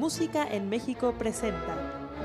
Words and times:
Música 0.00 0.48
en 0.50 0.70
México 0.70 1.14
presenta 1.18 1.76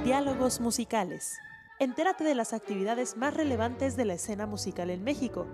Diálogos 0.05 0.61
Musicales. 0.61 1.39
Entérate 1.77 2.23
de 2.23 2.33
las 2.33 2.53
actividades 2.53 3.17
más 3.17 3.33
relevantes 3.33 3.97
de 3.97 4.05
la 4.05 4.13
escena 4.13 4.45
musical 4.45 4.89
en 4.89 5.03
México. 5.03 5.45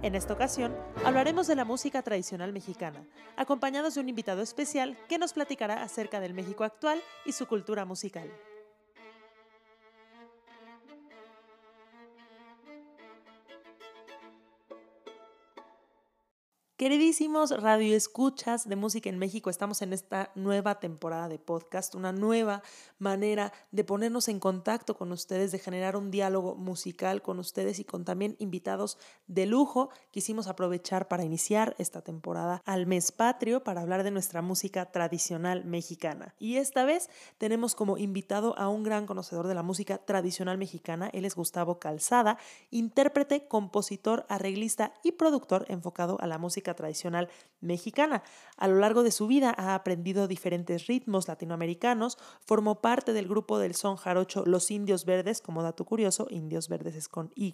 En 0.00 0.14
esta 0.14 0.32
ocasión 0.32 0.76
hablaremos 1.04 1.48
de 1.48 1.56
la 1.56 1.64
música 1.64 2.02
tradicional 2.02 2.52
mexicana, 2.52 3.04
acompañados 3.36 3.96
de 3.96 4.00
un 4.00 4.08
invitado 4.08 4.42
especial 4.42 4.96
que 5.08 5.18
nos 5.18 5.32
platicará 5.32 5.82
acerca 5.82 6.20
del 6.20 6.34
México 6.34 6.62
actual 6.62 7.02
y 7.24 7.32
su 7.32 7.48
cultura 7.48 7.84
musical. 7.84 8.30
Queridísimos 16.76 17.58
radioescuchas 17.62 18.68
de 18.68 18.76
música 18.76 19.08
en 19.08 19.18
México, 19.18 19.48
estamos 19.48 19.80
en 19.80 19.94
esta 19.94 20.30
nueva 20.34 20.78
temporada 20.78 21.26
de 21.26 21.38
podcast, 21.38 21.94
una 21.94 22.12
nueva 22.12 22.62
manera 22.98 23.50
de 23.70 23.82
ponernos 23.82 24.28
en 24.28 24.38
contacto 24.38 24.94
con 24.94 25.10
ustedes, 25.10 25.52
de 25.52 25.58
generar 25.58 25.96
un 25.96 26.10
diálogo 26.10 26.54
musical 26.54 27.22
con 27.22 27.38
ustedes 27.38 27.78
y 27.78 27.84
con 27.84 28.04
también 28.04 28.36
invitados 28.40 28.98
de 29.26 29.46
lujo. 29.46 29.88
Quisimos 30.10 30.48
aprovechar 30.48 31.08
para 31.08 31.24
iniciar 31.24 31.74
esta 31.78 32.02
temporada 32.02 32.60
al 32.66 32.86
mes 32.86 33.10
patrio 33.10 33.64
para 33.64 33.80
hablar 33.80 34.02
de 34.02 34.10
nuestra 34.10 34.42
música 34.42 34.92
tradicional 34.92 35.64
mexicana. 35.64 36.34
Y 36.38 36.56
esta 36.56 36.84
vez 36.84 37.08
tenemos 37.38 37.74
como 37.74 37.96
invitado 37.96 38.54
a 38.58 38.68
un 38.68 38.82
gran 38.82 39.06
conocedor 39.06 39.46
de 39.46 39.54
la 39.54 39.62
música 39.62 39.96
tradicional 39.96 40.58
mexicana, 40.58 41.08
él 41.14 41.24
es 41.24 41.36
Gustavo 41.36 41.78
Calzada, 41.78 42.36
intérprete, 42.70 43.48
compositor, 43.48 44.26
arreglista 44.28 44.92
y 45.02 45.12
productor 45.12 45.64
enfocado 45.70 46.18
a 46.20 46.26
la 46.26 46.36
música 46.36 46.66
tradicional 46.76 47.28
mexicana. 47.60 48.22
A 48.56 48.68
lo 48.68 48.76
largo 48.76 49.02
de 49.02 49.10
su 49.10 49.26
vida 49.26 49.54
ha 49.56 49.74
aprendido 49.74 50.28
diferentes 50.28 50.86
ritmos 50.86 51.26
latinoamericanos, 51.26 52.18
formó 52.44 52.80
parte 52.80 53.12
del 53.12 53.26
grupo 53.26 53.58
del 53.58 53.74
son 53.74 53.96
jarocho 53.96 54.44
Los 54.46 54.70
Indios 54.70 55.04
Verdes, 55.04 55.40
como 55.40 55.62
dato 55.62 55.84
curioso, 55.84 56.26
Indios 56.30 56.68
Verdes 56.68 56.94
es 56.94 57.08
con 57.08 57.32
Y, 57.34 57.52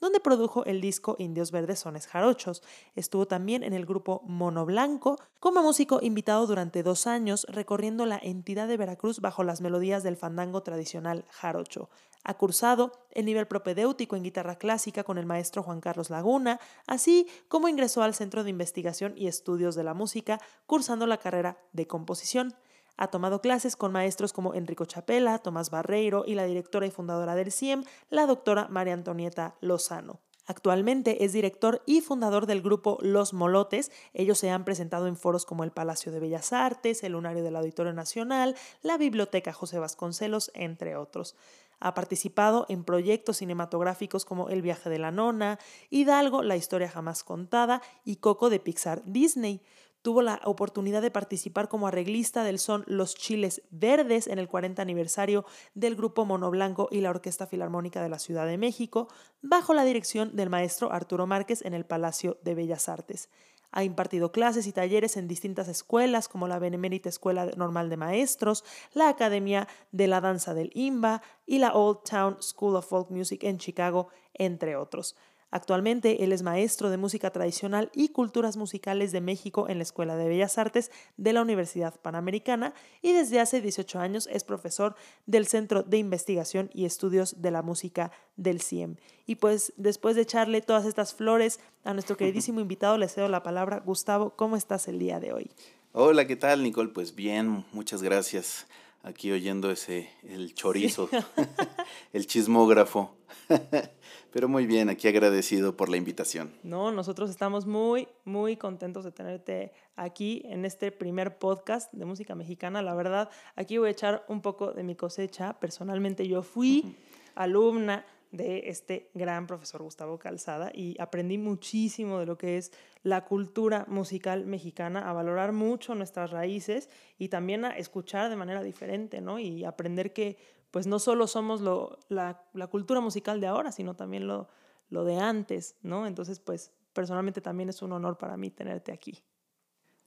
donde 0.00 0.20
produjo 0.20 0.64
el 0.64 0.80
disco 0.80 1.16
Indios 1.18 1.50
Verdes 1.50 1.80
Sones 1.80 2.06
Jarochos. 2.06 2.62
Estuvo 2.94 3.26
también 3.26 3.62
en 3.62 3.72
el 3.72 3.86
grupo 3.86 4.22
Mono 4.26 4.66
Blanco, 4.66 5.18
como 5.40 5.62
músico 5.62 6.00
invitado 6.02 6.46
durante 6.46 6.82
dos 6.82 7.06
años, 7.06 7.46
recorriendo 7.48 8.06
la 8.06 8.18
entidad 8.22 8.68
de 8.68 8.76
Veracruz 8.76 9.20
bajo 9.20 9.44
las 9.44 9.60
melodías 9.60 10.02
del 10.02 10.16
fandango 10.16 10.62
tradicional 10.62 11.24
jarocho. 11.30 11.88
Ha 12.24 12.34
cursado 12.34 12.92
el 13.10 13.24
nivel 13.24 13.46
propedéutico 13.46 14.16
en 14.16 14.22
guitarra 14.22 14.56
clásica 14.56 15.04
con 15.04 15.18
el 15.18 15.26
maestro 15.26 15.62
Juan 15.62 15.80
Carlos 15.80 16.10
Laguna, 16.10 16.60
así 16.86 17.28
como 17.48 17.68
ingresó 17.68 18.02
al 18.02 18.14
Centro 18.14 18.44
de 18.44 18.50
Investigación 18.50 19.14
y 19.16 19.26
Estudios 19.26 19.74
de 19.74 19.84
la 19.84 19.94
Música, 19.94 20.40
cursando 20.66 21.06
la 21.06 21.18
carrera 21.18 21.58
de 21.72 21.86
composición. 21.86 22.54
Ha 22.96 23.08
tomado 23.08 23.40
clases 23.40 23.76
con 23.76 23.92
maestros 23.92 24.32
como 24.32 24.54
Enrico 24.54 24.84
Chapela, 24.84 25.38
Tomás 25.38 25.70
Barreiro 25.70 26.24
y 26.26 26.34
la 26.34 26.44
directora 26.44 26.86
y 26.86 26.90
fundadora 26.90 27.34
del 27.34 27.50
CIEM, 27.50 27.84
la 28.10 28.26
doctora 28.26 28.68
María 28.68 28.94
Antonieta 28.94 29.56
Lozano. 29.60 30.20
Actualmente 30.52 31.24
es 31.24 31.32
director 31.32 31.82
y 31.86 32.02
fundador 32.02 32.44
del 32.44 32.60
grupo 32.60 32.98
Los 33.00 33.32
Molotes. 33.32 33.90
Ellos 34.12 34.36
se 34.36 34.50
han 34.50 34.66
presentado 34.66 35.06
en 35.06 35.16
foros 35.16 35.46
como 35.46 35.64
el 35.64 35.70
Palacio 35.70 36.12
de 36.12 36.20
Bellas 36.20 36.52
Artes, 36.52 37.02
el 37.02 37.12
Lunario 37.12 37.42
del 37.42 37.56
Auditorio 37.56 37.94
Nacional, 37.94 38.54
la 38.82 38.98
Biblioteca 38.98 39.54
José 39.54 39.78
Vasconcelos, 39.78 40.50
entre 40.52 40.94
otros. 40.94 41.36
Ha 41.80 41.94
participado 41.94 42.66
en 42.68 42.84
proyectos 42.84 43.38
cinematográficos 43.38 44.26
como 44.26 44.50
El 44.50 44.60
viaje 44.60 44.90
de 44.90 44.98
la 44.98 45.10
nona, 45.10 45.58
Hidalgo, 45.88 46.42
La 46.42 46.56
historia 46.56 46.90
jamás 46.90 47.24
contada 47.24 47.80
y 48.04 48.16
Coco 48.16 48.50
de 48.50 48.60
Pixar 48.60 49.02
Disney. 49.06 49.62
Tuvo 50.02 50.20
la 50.20 50.40
oportunidad 50.44 51.00
de 51.00 51.12
participar 51.12 51.68
como 51.68 51.86
arreglista 51.86 52.42
del 52.42 52.58
son 52.58 52.82
Los 52.88 53.14
Chiles 53.14 53.62
Verdes 53.70 54.26
en 54.26 54.40
el 54.40 54.48
40 54.48 54.82
aniversario 54.82 55.44
del 55.74 55.94
grupo 55.94 56.24
Mono 56.24 56.50
Blanco 56.50 56.88
y 56.90 57.00
la 57.00 57.10
Orquesta 57.10 57.46
Filarmónica 57.46 58.02
de 58.02 58.08
la 58.08 58.18
Ciudad 58.18 58.46
de 58.46 58.58
México, 58.58 59.06
bajo 59.42 59.74
la 59.74 59.84
dirección 59.84 60.34
del 60.34 60.50
maestro 60.50 60.92
Arturo 60.92 61.28
Márquez 61.28 61.62
en 61.64 61.72
el 61.72 61.86
Palacio 61.86 62.38
de 62.42 62.56
Bellas 62.56 62.88
Artes. 62.88 63.28
Ha 63.70 63.84
impartido 63.84 64.32
clases 64.32 64.66
y 64.66 64.72
talleres 64.72 65.16
en 65.16 65.28
distintas 65.28 65.68
escuelas 65.68 66.28
como 66.28 66.48
la 66.48 66.58
Benemérita 66.58 67.08
Escuela 67.08 67.46
Normal 67.56 67.88
de 67.88 67.96
Maestros, 67.96 68.64
la 68.92 69.08
Academia 69.08 69.66
de 69.92 70.08
la 70.08 70.20
Danza 70.20 70.52
del 70.52 70.70
IMBA 70.74 71.22
y 71.46 71.58
la 71.58 71.74
Old 71.74 72.00
Town 72.02 72.36
School 72.42 72.76
of 72.76 72.86
Folk 72.86 73.10
Music 73.10 73.44
en 73.44 73.58
Chicago, 73.58 74.08
entre 74.34 74.76
otros. 74.76 75.16
Actualmente 75.52 76.24
él 76.24 76.32
es 76.32 76.42
maestro 76.42 76.88
de 76.88 76.96
música 76.96 77.30
tradicional 77.30 77.90
y 77.94 78.08
culturas 78.08 78.56
musicales 78.56 79.12
de 79.12 79.20
México 79.20 79.68
en 79.68 79.76
la 79.76 79.82
Escuela 79.82 80.16
de 80.16 80.26
Bellas 80.26 80.56
Artes 80.56 80.90
de 81.18 81.34
la 81.34 81.42
Universidad 81.42 82.00
Panamericana 82.00 82.72
y 83.02 83.12
desde 83.12 83.38
hace 83.38 83.60
18 83.60 84.00
años 84.00 84.28
es 84.32 84.44
profesor 84.44 84.96
del 85.26 85.46
Centro 85.46 85.82
de 85.82 85.98
Investigación 85.98 86.70
y 86.72 86.86
Estudios 86.86 87.42
de 87.42 87.50
la 87.50 87.60
Música 87.60 88.12
del 88.36 88.62
CIEM. 88.62 88.96
Y 89.26 89.36
pues 89.36 89.74
después 89.76 90.16
de 90.16 90.22
echarle 90.22 90.62
todas 90.62 90.86
estas 90.86 91.12
flores 91.12 91.60
a 91.84 91.92
nuestro 91.92 92.16
queridísimo 92.16 92.60
invitado, 92.60 92.96
le 92.96 93.08
cedo 93.08 93.28
la 93.28 93.42
palabra. 93.42 93.80
Gustavo, 93.84 94.34
¿cómo 94.36 94.56
estás 94.56 94.88
el 94.88 94.98
día 94.98 95.20
de 95.20 95.34
hoy? 95.34 95.50
Hola, 95.92 96.26
¿qué 96.26 96.36
tal, 96.36 96.62
Nicole? 96.62 96.88
Pues 96.88 97.14
bien, 97.14 97.66
muchas 97.72 98.02
gracias. 98.02 98.66
Aquí 99.04 99.32
oyendo 99.32 99.70
ese, 99.70 100.10
el 100.22 100.54
chorizo, 100.54 101.08
el 102.12 102.26
chismógrafo. 102.26 103.16
Pero 104.32 104.48
muy 104.48 104.66
bien, 104.66 104.88
aquí 104.88 105.08
agradecido 105.08 105.76
por 105.76 105.88
la 105.88 105.96
invitación. 105.96 106.52
No, 106.62 106.92
nosotros 106.92 107.28
estamos 107.28 107.66
muy, 107.66 108.06
muy 108.24 108.56
contentos 108.56 109.04
de 109.04 109.10
tenerte 109.10 109.72
aquí 109.96 110.42
en 110.46 110.64
este 110.64 110.92
primer 110.92 111.38
podcast 111.38 111.92
de 111.92 112.04
música 112.04 112.34
mexicana. 112.34 112.80
La 112.80 112.94
verdad, 112.94 113.28
aquí 113.56 113.76
voy 113.76 113.88
a 113.88 113.90
echar 113.92 114.24
un 114.28 114.40
poco 114.40 114.72
de 114.72 114.84
mi 114.84 114.94
cosecha. 114.94 115.58
Personalmente 115.58 116.28
yo 116.28 116.42
fui 116.42 116.96
alumna 117.34 118.06
de 118.32 118.70
este 118.70 119.10
gran 119.14 119.46
profesor 119.46 119.82
Gustavo 119.82 120.18
Calzada 120.18 120.72
y 120.74 120.96
aprendí 120.98 121.38
muchísimo 121.38 122.18
de 122.18 122.26
lo 122.26 122.36
que 122.36 122.56
es 122.56 122.72
la 123.02 123.24
cultura 123.24 123.84
musical 123.88 124.46
mexicana, 124.46 125.08
a 125.08 125.12
valorar 125.12 125.52
mucho 125.52 125.94
nuestras 125.94 126.30
raíces 126.30 126.88
y 127.18 127.28
también 127.28 127.64
a 127.64 127.76
escuchar 127.76 128.30
de 128.30 128.36
manera 128.36 128.62
diferente, 128.62 129.20
¿no? 129.20 129.38
Y 129.38 129.64
aprender 129.64 130.12
que 130.12 130.38
pues 130.70 130.86
no 130.86 130.98
solo 130.98 131.26
somos 131.26 131.60
lo, 131.60 131.98
la, 132.08 132.42
la, 132.54 132.66
cultura 132.66 133.00
musical 133.00 133.40
de 133.40 133.46
ahora, 133.46 133.70
sino 133.70 133.94
también 133.94 134.26
lo, 134.26 134.48
lo 134.88 135.04
de 135.04 135.18
antes, 135.18 135.76
¿no? 135.82 136.06
Entonces, 136.06 136.40
pues 136.40 136.72
personalmente 136.94 137.42
también 137.42 137.68
es 137.68 137.82
un 137.82 137.92
honor 137.92 138.16
para 138.16 138.38
mí 138.38 138.50
tenerte 138.50 138.90
aquí. 138.90 139.22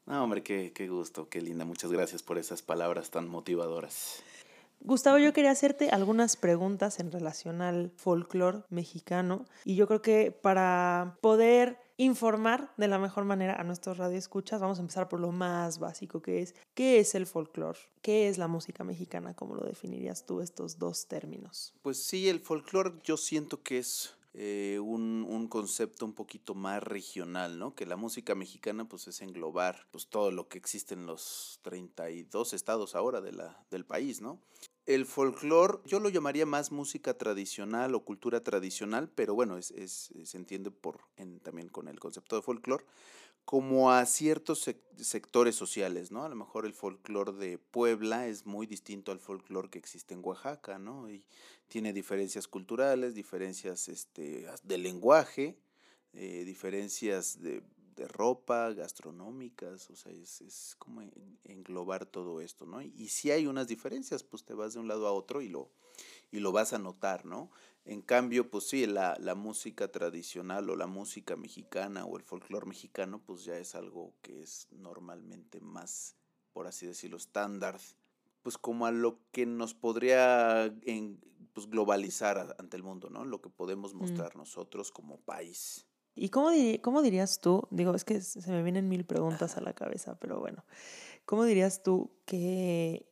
No, 0.07 0.23
hombre, 0.23 0.41
qué, 0.41 0.73
qué 0.73 0.87
gusto, 0.87 1.29
qué 1.29 1.41
linda. 1.41 1.65
Muchas 1.65 1.91
gracias 1.91 2.23
por 2.23 2.39
esas 2.39 2.63
palabras 2.63 3.11
tan 3.11 3.27
motivadoras. 3.27 4.23
Gustavo, 4.79 5.17
yo 5.17 5.33
quería 5.33 5.51
hacerte 5.51 5.89
algunas 5.89 6.37
preguntas 6.37 6.99
en 6.99 7.11
relación 7.11 7.61
al 7.61 7.91
folclore 7.95 8.63
mexicano 8.69 9.45
y 9.63 9.75
yo 9.75 9.87
creo 9.87 10.01
que 10.01 10.31
para 10.31 11.17
poder 11.21 11.79
informar 11.97 12.73
de 12.77 12.87
la 12.87 12.99
mejor 12.99 13.25
manera 13.25 13.55
a 13.59 13.63
nuestros 13.63 13.97
radioescuchas, 13.97 14.61
vamos 14.61 14.77
a 14.77 14.81
empezar 14.81 15.07
por 15.09 15.19
lo 15.19 15.31
más 15.31 15.79
básico 15.79 16.21
que 16.21 16.41
es 16.41 16.55
¿qué 16.73 16.99
es 16.99 17.15
el 17.15 17.25
folclore? 17.25 17.79
¿Qué 18.01 18.27
es 18.27 18.37
la 18.37 18.47
música 18.47 18.83
mexicana? 18.83 19.33
¿Cómo 19.33 19.55
lo 19.55 19.65
definirías 19.65 20.25
tú 20.25 20.41
estos 20.41 20.77
dos 20.77 21.07
términos? 21.07 21.73
Pues 21.81 22.03
sí, 22.03 22.29
el 22.29 22.39
folclore 22.39 22.93
yo 23.03 23.17
siento 23.17 23.63
que 23.63 23.79
es 23.79 24.15
eh, 24.37 24.79
un, 24.79 25.25
un, 25.29 25.47
concepto 25.47 26.05
un 26.05 26.13
poquito 26.13 26.55
más 26.55 26.83
regional, 26.83 27.57
¿no? 27.57 27.73
Que 27.73 27.85
la 27.85 27.95
música 27.95 28.35
mexicana 28.35 28.83
pues 28.83 29.07
es 29.07 29.21
englobar 29.21 29.87
pues 29.91 30.07
todo 30.07 30.29
lo 30.29 30.49
que 30.49 30.57
existe 30.57 30.93
en 30.93 31.05
los 31.05 31.59
32 31.61 32.53
estados 32.53 32.95
ahora 32.95 33.21
de 33.21 33.31
la, 33.31 33.65
del 33.71 33.85
país, 33.85 34.19
¿no? 34.19 34.41
El 34.85 35.05
folclore, 35.05 35.79
yo 35.85 36.01
lo 36.01 36.09
llamaría 36.09 36.45
más 36.45 36.73
música 36.73 37.17
tradicional 37.17 37.95
o 37.95 38.03
cultura 38.03 38.43
tradicional, 38.43 39.09
pero 39.09 39.35
bueno, 39.35 39.57
es, 39.57 39.71
es 39.71 40.11
se 40.25 40.37
entiende 40.37 40.69
por, 40.69 40.99
en, 41.15 41.39
también 41.39 41.69
con 41.69 41.87
el 41.87 41.99
concepto 42.01 42.35
de 42.35 42.41
folclore, 42.41 42.83
como 43.45 43.91
a 43.91 44.05
ciertos 44.07 44.69
sectores 44.97 45.55
sociales, 45.55 46.11
¿no? 46.11 46.23
A 46.23 46.29
lo 46.29 46.35
mejor 46.35 46.65
el 46.65 46.73
folclore 46.73 47.31
de 47.33 47.57
Puebla 47.59 48.27
es 48.27 48.45
muy 48.47 48.65
distinto 48.65 49.11
al 49.11 49.19
folclore 49.19 49.69
que 49.69 49.77
existe 49.77 50.15
en 50.15 50.21
Oaxaca, 50.23 50.79
¿no? 50.79 51.09
Y 51.09 51.23
tiene 51.67 51.93
diferencias 51.93 52.47
culturales, 52.47 53.13
diferencias 53.13 53.87
este, 53.87 54.47
de 54.63 54.77
lenguaje, 54.79 55.57
eh, 56.13 56.43
diferencias 56.43 57.39
de, 57.39 57.61
de 57.95 58.07
ropa, 58.07 58.73
gastronómicas, 58.73 59.89
o 59.91 59.95
sea, 59.95 60.11
es, 60.11 60.41
es, 60.41 60.75
como 60.79 61.03
englobar 61.43 62.05
todo 62.07 62.41
esto, 62.41 62.65
¿no? 62.65 62.81
Y 62.81 63.09
si 63.09 63.29
hay 63.29 63.45
unas 63.45 63.67
diferencias, 63.67 64.23
pues 64.23 64.43
te 64.43 64.55
vas 64.55 64.73
de 64.73 64.79
un 64.79 64.87
lado 64.87 65.07
a 65.07 65.11
otro 65.11 65.41
y 65.41 65.49
lo, 65.49 65.69
y 66.31 66.39
lo 66.39 66.51
vas 66.51 66.73
a 66.73 66.79
notar, 66.79 67.25
¿no? 67.25 67.51
En 67.85 68.01
cambio, 68.01 68.49
pues 68.49 68.67
sí, 68.67 68.87
la, 68.87 69.15
la 69.19 69.35
música 69.35 69.91
tradicional 69.91 70.69
o 70.71 70.75
la 70.75 70.87
música 70.87 71.35
mexicana 71.35 72.05
o 72.05 72.17
el 72.17 72.23
folclore 72.23 72.65
mexicano, 72.65 73.21
pues 73.23 73.45
ya 73.45 73.57
es 73.57 73.75
algo 73.75 74.11
que 74.23 74.41
es 74.41 74.67
normalmente 74.71 75.61
más, 75.61 76.15
por 76.51 76.65
así 76.65 76.87
decirlo, 76.87 77.17
estándar, 77.17 77.79
pues 78.41 78.57
como 78.57 78.87
a 78.87 78.91
lo 78.91 79.19
que 79.31 79.45
nos 79.45 79.75
podría 79.75 80.65
en, 80.65 81.19
pues 81.53 81.69
globalizar 81.69 82.55
ante 82.57 82.75
el 82.75 82.81
mundo, 82.81 83.11
¿no? 83.11 83.23
Lo 83.23 83.39
que 83.39 83.49
podemos 83.49 83.93
mm. 83.93 83.97
mostrar 83.97 84.35
nosotros 84.35 84.91
como 84.91 85.17
país. 85.17 85.85
¿Y 86.15 86.29
cómo, 86.29 86.49
cómo 86.81 87.03
dirías 87.03 87.39
tú? 87.39 87.67
Digo, 87.69 87.93
es 87.93 88.03
que 88.03 88.19
se 88.21 88.51
me 88.51 88.63
vienen 88.63 88.89
mil 88.89 89.05
preguntas 89.05 89.57
a 89.57 89.61
la 89.61 89.73
cabeza, 89.73 90.17
pero 90.19 90.39
bueno, 90.39 90.65
¿cómo 91.25 91.43
dirías 91.43 91.83
tú 91.83 92.09
que 92.25 93.11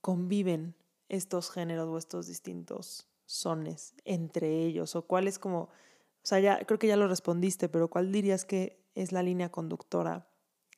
conviven 0.00 0.74
estos 1.10 1.50
géneros 1.50 1.88
o 1.88 1.98
estos 1.98 2.28
distintos 2.28 3.09
sones 3.30 3.94
entre 4.04 4.64
ellos? 4.64 4.96
¿O 4.96 5.02
cuál 5.02 5.28
es 5.28 5.38
como, 5.38 5.60
o 5.62 5.70
sea, 6.24 6.40
ya 6.40 6.58
creo 6.66 6.78
que 6.78 6.88
ya 6.88 6.96
lo 6.96 7.08
respondiste, 7.08 7.68
pero 7.68 7.88
cuál 7.88 8.10
dirías 8.10 8.44
que 8.44 8.82
es 8.94 9.12
la 9.12 9.22
línea 9.22 9.50
conductora 9.50 10.26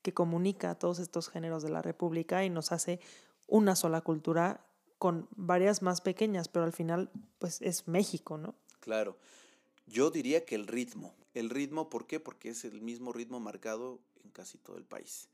que 0.03 0.13
comunica 0.13 0.75
todos 0.75 0.99
estos 0.99 1.29
géneros 1.29 1.63
de 1.63 1.71
la 1.71 1.81
República 1.81 2.45
y 2.45 2.51
nos 2.51 2.73
hace 2.73 3.01
una 3.47 3.75
sola 3.75 4.03
cultura 4.03 4.67
con 4.99 5.29
varias 5.35 5.83
más 5.83 6.01
pequeñas, 6.01 6.49
pero 6.49 6.65
al 6.65 6.73
final 6.73 7.11
pues 7.39 7.63
es 7.63 7.89
México, 7.89 8.37
¿no? 8.37 8.55
Claro. 8.81 9.17
Yo 9.87 10.11
diría 10.11 10.45
que 10.45 10.55
el 10.55 10.67
ritmo. 10.67 11.15
El 11.35 11.51
ritmo, 11.51 11.89
¿por 11.89 12.07
qué? 12.07 12.21
Porque 12.21 12.51
es 12.51 12.65
el 12.65 12.83
mismo 12.83 13.13
ritmo 13.13 13.41
marcado 13.41 14.01
en 14.23 14.31
casi 14.31 14.59
todo 14.59 14.77
el 14.77 14.85
país. 14.85 15.29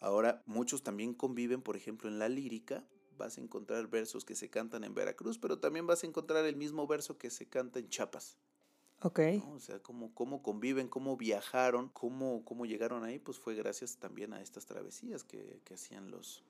Ahora, 0.00 0.42
muchos 0.46 0.82
también 0.82 1.14
conviven, 1.14 1.62
por 1.62 1.76
ejemplo, 1.76 2.08
en 2.08 2.18
la 2.18 2.28
lírica, 2.28 2.84
vas 3.18 3.36
a 3.36 3.40
encontrar 3.40 3.88
versos 3.88 4.24
que 4.24 4.34
se 4.34 4.48
cantan 4.48 4.84
en 4.84 4.94
Veracruz, 4.94 5.38
pero 5.38 5.58
también 5.58 5.86
vas 5.86 6.02
a 6.02 6.06
encontrar 6.06 6.46
el 6.46 6.56
mismo 6.56 6.86
verso 6.86 7.18
que 7.18 7.30
se 7.30 7.46
canta 7.46 7.78
en 7.78 7.88
Chiapas. 7.88 8.38
Ok. 9.02 9.20
O 9.54 9.60
sea, 9.60 9.80
cómo, 9.80 10.12
cómo 10.14 10.42
conviven, 10.42 10.88
cómo 10.88 11.16
viajaron, 11.16 11.88
cómo, 11.90 12.44
cómo 12.44 12.66
llegaron 12.66 13.04
ahí, 13.04 13.18
pues 13.18 13.38
fue 13.38 13.54
gracias 13.54 13.98
también 13.98 14.32
a 14.32 14.40
estas 14.40 14.66
travesías 14.66 15.22
que, 15.22 15.60
que 15.64 15.74
hacían 15.74 16.10
los, 16.10 16.42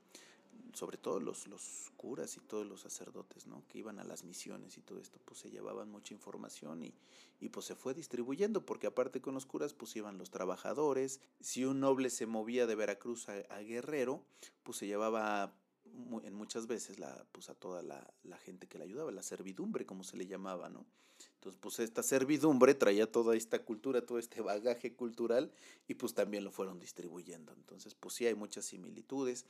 sobre 0.73 0.97
todo 0.97 1.20
los, 1.20 1.47
los 1.47 1.93
curas 1.97 2.37
y 2.37 2.41
todos 2.41 2.67
los 2.67 2.81
sacerdotes, 2.81 3.47
¿no? 3.47 3.64
Que 3.69 3.79
iban 3.79 3.99
a 3.99 4.05
las 4.05 4.25
misiones 4.25 4.79
y 4.79 4.81
todo 4.81 4.99
esto, 4.99 5.19
pues 5.25 5.41
se 5.41 5.50
llevaban 5.50 5.91
mucha 5.91 6.14
información 6.14 6.82
y, 6.82 6.94
y 7.41 7.50
pues 7.50 7.67
se 7.67 7.75
fue 7.75 7.93
distribuyendo, 7.93 8.64
porque 8.64 8.87
aparte 8.87 9.21
con 9.21 9.35
los 9.35 9.44
curas, 9.44 9.75
pues 9.75 9.94
iban 9.97 10.17
los 10.17 10.31
trabajadores. 10.31 11.21
Si 11.41 11.64
un 11.64 11.81
noble 11.81 12.09
se 12.09 12.26
movía 12.26 12.67
de 12.67 12.75
Veracruz 12.75 13.29
a, 13.29 13.35
a 13.50 13.61
Guerrero, 13.61 14.25
pues 14.62 14.79
se 14.79 14.87
llevaba 14.87 15.55
en 16.23 16.35
muchas 16.35 16.67
veces 16.67 16.99
la, 16.99 17.26
pues 17.32 17.50
a 17.50 17.55
toda 17.55 17.82
la, 17.82 18.12
la, 18.23 18.38
gente 18.38 18.67
que 18.67 18.79
le 18.79 18.85
ayudaba, 18.85 19.11
la 19.12 19.23
servidumbre, 19.23 19.87
como 19.87 20.05
se 20.05 20.17
le 20.17 20.26
llamaba, 20.26 20.69
¿no? 20.69 20.87
Entonces, 21.35 21.58
pues 21.61 21.79
esta 21.79 22.02
servidumbre 22.02 22.75
traía 22.75 23.11
toda 23.11 23.37
esta 23.37 23.64
cultura, 23.64 24.05
todo 24.05 24.19
este 24.19 24.40
bagaje 24.40 24.94
cultural 24.94 25.52
y 25.87 25.94
pues 25.94 26.14
también 26.14 26.44
lo 26.44 26.50
fueron 26.50 26.79
distribuyendo. 26.79 27.52
Entonces, 27.52 27.94
pues 27.94 28.14
sí 28.14 28.26
hay 28.26 28.35
muchas 28.35 28.67
similitudes. 28.67 29.46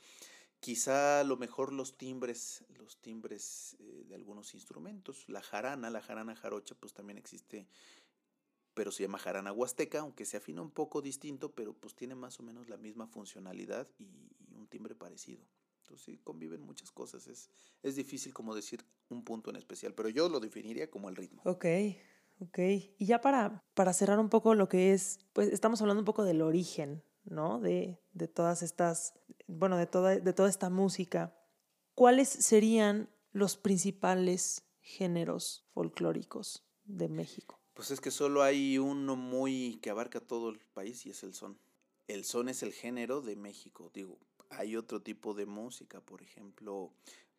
Quizá 0.59 1.21
a 1.21 1.23
lo 1.23 1.37
mejor 1.37 1.71
los 1.71 1.97
timbres, 1.97 2.65
los 2.77 2.97
timbres 2.97 3.77
eh, 3.79 4.03
de 4.07 4.15
algunos 4.15 4.53
instrumentos, 4.53 5.27
la 5.27 5.41
jarana, 5.41 5.89
la 5.89 6.01
jarana 6.01 6.35
jarocha, 6.35 6.75
pues 6.75 6.93
también 6.93 7.17
existe, 7.17 7.65
pero 8.73 8.91
se 8.91 9.03
llama 9.03 9.19
jarana 9.19 9.53
huasteca, 9.53 9.99
aunque 9.99 10.25
se 10.25 10.37
afina 10.37 10.61
un 10.61 10.71
poco 10.71 11.01
distinto, 11.01 11.53
pero 11.53 11.73
pues 11.73 11.95
tiene 11.95 12.15
más 12.15 12.39
o 12.39 12.43
menos 12.43 12.67
la 12.67 12.77
misma 12.77 13.07
funcionalidad 13.07 13.87
y 13.99 14.29
un 14.53 14.67
timbre 14.67 14.95
parecido. 14.95 15.45
Entonces 15.89 16.05
sí, 16.05 16.19
conviven 16.19 16.61
muchas 16.61 16.91
cosas. 16.91 17.25
Es, 17.25 17.49
es 17.81 17.95
difícil 17.95 18.31
como 18.31 18.53
decir 18.53 18.85
un 19.09 19.23
punto 19.23 19.49
en 19.49 19.55
especial, 19.55 19.95
pero 19.95 20.07
yo 20.09 20.29
lo 20.29 20.39
definiría 20.39 20.91
como 20.91 21.09
el 21.09 21.15
ritmo. 21.15 21.41
Ok, 21.45 21.65
ok. 22.41 22.59
Y 22.99 23.05
ya 23.07 23.21
para, 23.21 23.63
para 23.73 23.91
cerrar 23.93 24.19
un 24.19 24.29
poco 24.29 24.53
lo 24.53 24.69
que 24.69 24.93
es, 24.93 25.17
pues 25.33 25.49
estamos 25.51 25.81
hablando 25.81 26.01
un 26.01 26.05
poco 26.05 26.23
del 26.23 26.43
origen, 26.43 27.03
¿no? 27.23 27.59
De, 27.59 27.99
de 28.13 28.27
todas 28.27 28.61
estas, 28.61 29.15
bueno, 29.47 29.77
de 29.77 29.87
toda, 29.87 30.19
de 30.19 30.33
toda 30.33 30.47
esta 30.47 30.69
música. 30.69 31.35
¿Cuáles 31.95 32.29
serían 32.29 33.09
los 33.31 33.57
principales 33.57 34.69
géneros 34.81 35.65
folclóricos 35.73 36.69
de 36.83 37.09
México? 37.09 37.59
Pues 37.73 37.89
es 37.89 37.99
que 37.99 38.11
solo 38.11 38.43
hay 38.43 38.77
uno 38.77 39.15
muy 39.15 39.79
que 39.81 39.89
abarca 39.89 40.19
todo 40.19 40.49
el 40.49 40.59
país 40.59 41.07
y 41.07 41.09
es 41.09 41.23
el 41.23 41.33
son. 41.33 41.57
El 42.07 42.25
son 42.25 42.47
es 42.47 42.61
el 42.61 42.73
género 42.73 43.21
de 43.21 43.35
México, 43.35 43.89
digo, 43.91 44.19
hay 44.49 44.75
otro 44.75 45.01
tipo 45.01 45.33
de 45.33 45.45
música, 45.45 46.01
por 46.01 46.21
ejemplo, 46.21 46.91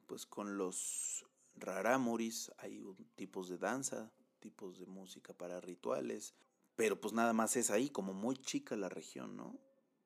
pues 0.06 0.26
con 0.26 0.56
los 0.56 1.24
rarámuris 1.56 2.52
hay 2.58 2.82
tipos 3.16 3.48
de 3.48 3.58
danza, 3.58 4.10
tipos 4.38 4.78
de 4.78 4.86
música 4.86 5.32
para 5.34 5.60
rituales, 5.60 6.34
pero 6.76 7.00
pues 7.00 7.12
nada 7.12 7.32
más 7.32 7.56
es 7.56 7.70
ahí, 7.70 7.90
como 7.90 8.14
muy 8.14 8.36
chica 8.36 8.76
la 8.76 8.88
región, 8.88 9.36
¿no? 9.36 9.58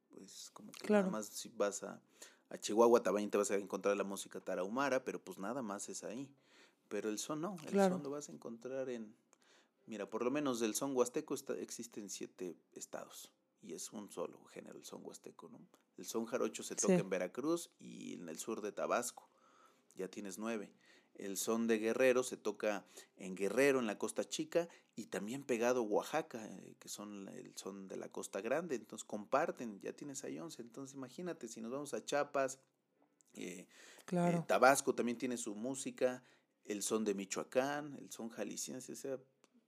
Pues 0.09 0.51
como 0.53 0.73
que 0.73 0.93
nada 0.93 1.11
más 1.11 1.27
si 1.27 1.49
vas 1.51 1.83
a, 1.83 2.01
a 2.51 2.59
Chihuahua 2.59 3.03
también 3.03 3.31
te 3.31 3.39
vas 3.39 3.51
a 3.51 3.57
encontrar 3.57 3.97
la 3.97 4.05
música 4.05 4.41
tarahumara, 4.41 5.05
pero 5.05 5.23
pues 5.23 5.39
nada 5.39 5.63
más 5.63 5.89
es 5.89 6.05
ahí. 6.05 6.29
Pero 6.89 7.09
el 7.09 7.19
son 7.19 7.41
no, 7.41 7.57
el 7.67 7.73
son 7.73 8.03
lo 8.03 8.11
vas 8.11 8.29
a 8.29 8.33
encontrar 8.33 8.89
en, 8.91 9.15
mira, 9.87 10.09
por 10.09 10.23
lo 10.23 10.31
menos 10.31 10.61
del 10.61 10.75
son 10.75 10.95
huasteco 10.95 11.35
está, 11.35 11.55
existe 11.55 12.01
en 12.01 12.11
siete 12.11 12.57
estados 12.73 13.33
y 13.63 13.73
es 13.73 13.93
un 13.93 14.11
solo 14.11 14.45
género, 14.45 14.79
el 14.79 14.85
son 14.85 15.01
huasteco, 15.05 15.49
¿no? 15.49 15.59
El 15.97 16.05
son 16.05 16.27
jarocho 16.27 16.63
se 16.63 16.77
toca 16.77 16.95
sí. 16.95 17.01
en 17.01 17.09
Veracruz 17.09 17.71
y 17.79 18.15
en 18.15 18.29
el 18.29 18.39
sur 18.39 18.61
de 18.61 18.73
Tabasco, 18.73 19.29
ya 19.95 20.09
tienes 20.09 20.39
nueve. 20.39 20.73
El 21.15 21.37
son 21.37 21.69
de 21.69 21.79
Guerrero 21.79 22.25
se 22.25 22.37
toca 22.37 22.85
en 23.17 23.37
Guerrero, 23.37 23.79
en 23.79 23.87
la 23.87 23.99
Costa 23.99 24.25
Chica, 24.25 24.69
y 24.97 25.07
también 25.07 25.45
pegado 25.45 25.83
Oaxaca, 25.83 26.45
eh, 26.45 26.75
que 26.81 26.89
son 26.89 27.29
el 27.29 27.57
son 27.57 27.87
de 27.87 27.97
la 27.97 28.09
Costa 28.09 28.41
Grande. 28.41 28.75
Entonces 28.75 29.05
comparten, 29.05 29.81
ya 29.81 29.93
tienes 29.93 30.25
ahí 30.25 30.41
once. 30.41 30.61
Entonces 30.61 30.97
imagínate, 30.97 31.47
si 31.47 31.61
nos 31.61 31.71
vamos 31.71 31.95
a 31.95 32.05
Chiapas, 32.05 32.59
eh, 33.35 33.69
claro. 34.05 34.39
eh, 34.39 34.45
Tabasco 34.47 34.95
también 34.95 35.17
tiene 35.17 35.37
su 35.37 35.55
música, 35.55 36.25
el 36.65 36.83
son 36.83 37.05
de 37.05 37.15
Michoacán, 37.15 37.95
el 37.95 38.11
son 38.11 38.29
jalisciense, 38.31 38.93
o 38.93 38.97
sea, 38.97 39.19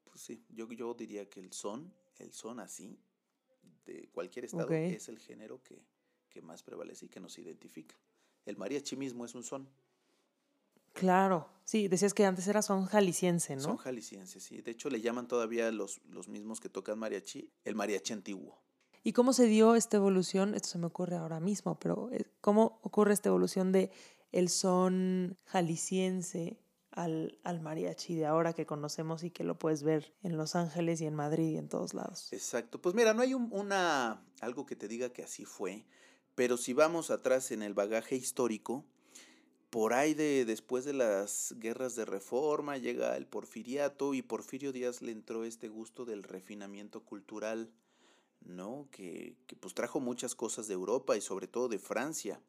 pues 0.05 0.21
sí, 0.21 0.45
yo, 0.49 0.71
yo 0.73 0.95
diría 0.95 1.29
que 1.29 1.41
el 1.41 1.53
son, 1.53 1.93
el 2.19 2.33
son 2.33 2.59
así, 2.59 2.99
de 3.85 4.09
cualquier 4.09 4.47
estado, 4.47 4.65
okay. 4.65 4.95
es 4.95 5.09
el 5.09 5.19
género 5.19 5.63
que, 5.63 5.81
que 6.37 6.43
más 6.43 6.63
prevalece 6.63 7.07
y 7.07 7.09
que 7.09 7.19
nos 7.19 7.39
identifica. 7.39 7.97
El 8.45 8.59
mariachi 8.59 8.95
mismo 8.95 9.25
es 9.25 9.35
un 9.35 9.43
son. 9.43 9.67
Claro, 10.93 11.49
sí, 11.65 11.89
decías 11.89 12.13
que 12.13 12.27
antes 12.27 12.47
era 12.47 12.61
son 12.61 12.85
jalisciense, 12.85 13.57
¿no? 13.57 13.63
Son 13.63 13.77
jalisciense, 13.79 14.39
sí. 14.39 14.61
De 14.61 14.71
hecho, 14.71 14.91
le 14.91 15.01
llaman 15.01 15.29
todavía 15.29 15.73
los, 15.73 16.03
los 16.11 16.29
mismos 16.29 16.61
que 16.61 16.69
tocan 16.69 16.99
mariachi, 16.99 17.51
el 17.65 17.75
mariachi 17.75 18.13
antiguo. 18.13 18.59
¿Y 19.03 19.15
cómo 19.15 19.33
se 19.33 19.47
dio 19.47 19.77
esta 19.77 19.97
evolución? 19.97 20.55
Esto 20.55 20.69
se 20.69 20.79
me 20.79 20.87
ocurre 20.87 21.17
ahora 21.17 21.41
mismo, 21.41 21.79
pero 21.79 22.11
eh, 22.13 22.27
¿cómo 22.43 22.81
ocurre 22.83 23.15
esta 23.15 23.31
evolución 23.31 23.73
de 23.73 23.91
el 24.31 24.51
son 24.51 25.39
jalisciense 25.47 26.59
al, 26.91 27.39
al 27.45 27.61
mariachi 27.63 28.15
de 28.15 28.27
ahora 28.27 28.53
que 28.53 28.67
conocemos 28.67 29.25
y 29.25 29.31
que 29.31 29.45
lo 29.45 29.59
puedes 29.59 29.83
ver 29.83 30.15
en 30.23 30.37
Los 30.37 30.55
Ángeles 30.55 31.01
y 31.01 31.07
en 31.07 31.15
Madrid 31.15 31.53
y 31.53 31.57
en 31.57 31.69
todos 31.69 31.95
lados? 31.95 32.31
Exacto. 32.33 32.81
Pues 32.83 32.95
mira, 32.95 33.15
no 33.15 33.23
hay 33.23 33.33
un, 33.33 33.49
una 33.53 34.23
algo 34.41 34.67
que 34.67 34.77
te 34.77 34.89
diga 34.89 35.11
que 35.11 35.23
así 35.23 35.45
fue, 35.45 35.87
pero 36.37 36.59
si 36.59 36.75
vamos 36.75 37.11
atrás 37.11 37.51
en 37.51 37.63
el 37.63 37.75
bagaje 37.75 38.15
histórico, 38.15 38.85
por 39.71 39.95
ahí 39.95 40.15
de 40.15 40.45
después 40.45 40.85
de 40.85 40.93
las 40.93 41.55
guerras 41.59 41.97
de 41.97 42.05
reforma 42.05 42.77
llega 42.77 43.17
el 43.17 43.27
porfiriato 43.27 44.15
y 44.15 44.23
Porfirio 44.23 44.71
Díaz 44.71 45.03
le 45.03 45.13
entró 45.13 45.45
este 45.45 45.69
gusto 45.69 46.05
del 46.05 46.23
refinamiento 46.23 47.01
cultural, 47.01 47.73
¿no? 48.43 48.87
Que, 48.93 49.35
que 49.47 49.57
pues 49.57 49.75
trajo 49.75 49.99
muchas 49.99 50.35
cosas 50.35 50.69
de 50.69 50.75
Europa 50.75 51.17
y 51.17 51.21
sobre 51.21 51.49
todo 51.49 51.69
de 51.69 51.79
Francia. 51.79 52.41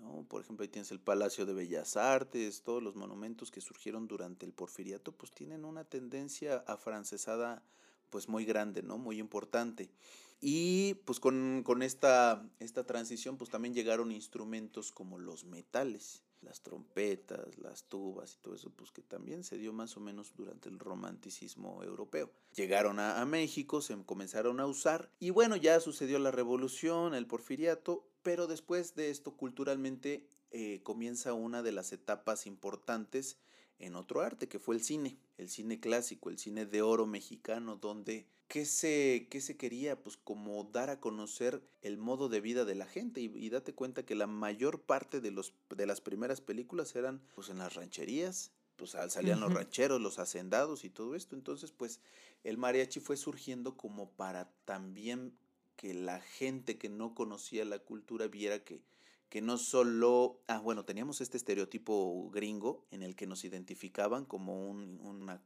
¿no? 0.00 0.24
Por 0.28 0.42
ejemplo, 0.42 0.62
ahí 0.62 0.68
tienes 0.68 0.92
el 0.92 1.00
Palacio 1.00 1.46
de 1.46 1.54
Bellas 1.54 1.96
Artes, 1.96 2.62
todos 2.62 2.82
los 2.82 2.94
monumentos 2.94 3.50
que 3.50 3.60
surgieron 3.60 4.06
durante 4.06 4.46
el 4.46 4.52
porfiriato, 4.52 5.12
pues 5.12 5.32
tienen 5.32 5.64
una 5.64 5.84
tendencia 5.84 6.62
afrancesada 6.66 7.62
pues 8.10 8.28
muy 8.28 8.44
grande, 8.44 8.82
¿no? 8.82 8.98
Muy 8.98 9.18
importante. 9.18 9.90
Y 10.40 10.94
pues 11.04 11.20
con, 11.20 11.62
con 11.64 11.82
esta, 11.82 12.48
esta 12.60 12.84
transición 12.84 13.36
pues 13.36 13.50
también 13.50 13.74
llegaron 13.74 14.12
instrumentos 14.12 14.92
como 14.92 15.18
los 15.18 15.44
metales 15.44 16.22
las 16.42 16.62
trompetas, 16.62 17.58
las 17.58 17.84
tubas 17.84 18.34
y 18.34 18.38
todo 18.38 18.54
eso, 18.54 18.70
pues 18.70 18.90
que 18.92 19.02
también 19.02 19.44
se 19.44 19.58
dio 19.58 19.72
más 19.72 19.96
o 19.96 20.00
menos 20.00 20.34
durante 20.36 20.68
el 20.68 20.78
romanticismo 20.78 21.82
europeo. 21.82 22.30
Llegaron 22.54 23.00
a, 23.00 23.24
México, 23.26 23.80
se 23.80 23.96
comenzaron 24.04 24.60
a 24.60 24.66
usar 24.66 25.10
y 25.18 25.30
bueno, 25.30 25.56
ya 25.56 25.80
sucedió 25.80 26.18
la 26.18 26.30
revolución, 26.30 27.14
el 27.14 27.26
porfiriato, 27.26 28.08
pero 28.22 28.46
después 28.46 28.94
de 28.94 29.10
esto 29.10 29.36
culturalmente 29.36 30.28
eh, 30.50 30.80
comienza 30.82 31.32
una 31.34 31.62
de 31.62 31.72
las 31.72 31.92
etapas 31.92 32.46
importantes 32.46 33.38
en 33.78 33.94
otro 33.94 34.22
arte, 34.22 34.48
que 34.48 34.58
fue 34.58 34.74
el 34.74 34.82
cine, 34.82 35.18
el 35.36 35.48
cine 35.48 35.78
clásico, 35.78 36.30
el 36.30 36.38
cine 36.38 36.66
de 36.66 36.82
oro 36.82 37.06
mexicano, 37.06 37.76
donde 37.76 38.26
¿qué 38.48 38.64
se, 38.64 39.28
qué 39.30 39.40
se 39.40 39.56
quería? 39.56 40.02
Pues 40.02 40.16
como 40.16 40.64
dar 40.64 40.90
a 40.90 41.00
conocer 41.00 41.62
el 41.82 41.98
modo 41.98 42.28
de 42.28 42.40
vida 42.40 42.64
de 42.64 42.74
la 42.74 42.86
gente 42.86 43.20
y, 43.20 43.26
y, 43.26 43.50
date 43.50 43.74
cuenta 43.74 44.04
que 44.04 44.14
la 44.14 44.26
mayor 44.26 44.82
parte 44.82 45.20
de, 45.20 45.30
los, 45.30 45.52
de 45.70 45.86
las 45.86 46.00
primeras 46.00 46.40
películas 46.40 46.96
eran 46.96 47.22
pues 47.34 47.50
en 47.50 47.58
las 47.58 47.74
rancherías, 47.74 48.50
pues 48.76 48.92
salían 49.08 49.38
uh 49.38 49.42
-huh. 49.42 49.48
los 49.48 49.54
rancheros, 49.54 50.00
los 50.00 50.18
hacendados 50.18 50.84
y 50.84 50.90
todo 50.90 51.14
esto, 51.14 51.36
entonces 51.36 51.72
pues 51.72 52.00
el 52.44 52.56
mariachi 52.56 53.00
fue 53.00 53.16
surgiendo 53.16 53.76
como 53.76 54.10
para 54.10 54.50
también 54.64 55.36
que 55.76 55.94
la 55.94 56.20
gente 56.20 56.78
que 56.78 56.88
no 56.88 57.14
conocía 57.14 57.64
la 57.64 57.78
cultura 57.78 58.26
viera 58.26 58.64
que 58.64 58.82
que 59.28 59.42
no 59.42 59.58
solo, 59.58 60.40
ah, 60.46 60.58
bueno, 60.58 60.84
teníamos 60.84 61.20
este 61.20 61.36
estereotipo 61.36 62.30
gringo 62.30 62.86
en 62.90 63.02
el 63.02 63.14
que 63.14 63.26
nos 63.26 63.44
identificaban 63.44 64.24
como 64.24 64.68
un 64.70 65.00
una 65.02 65.42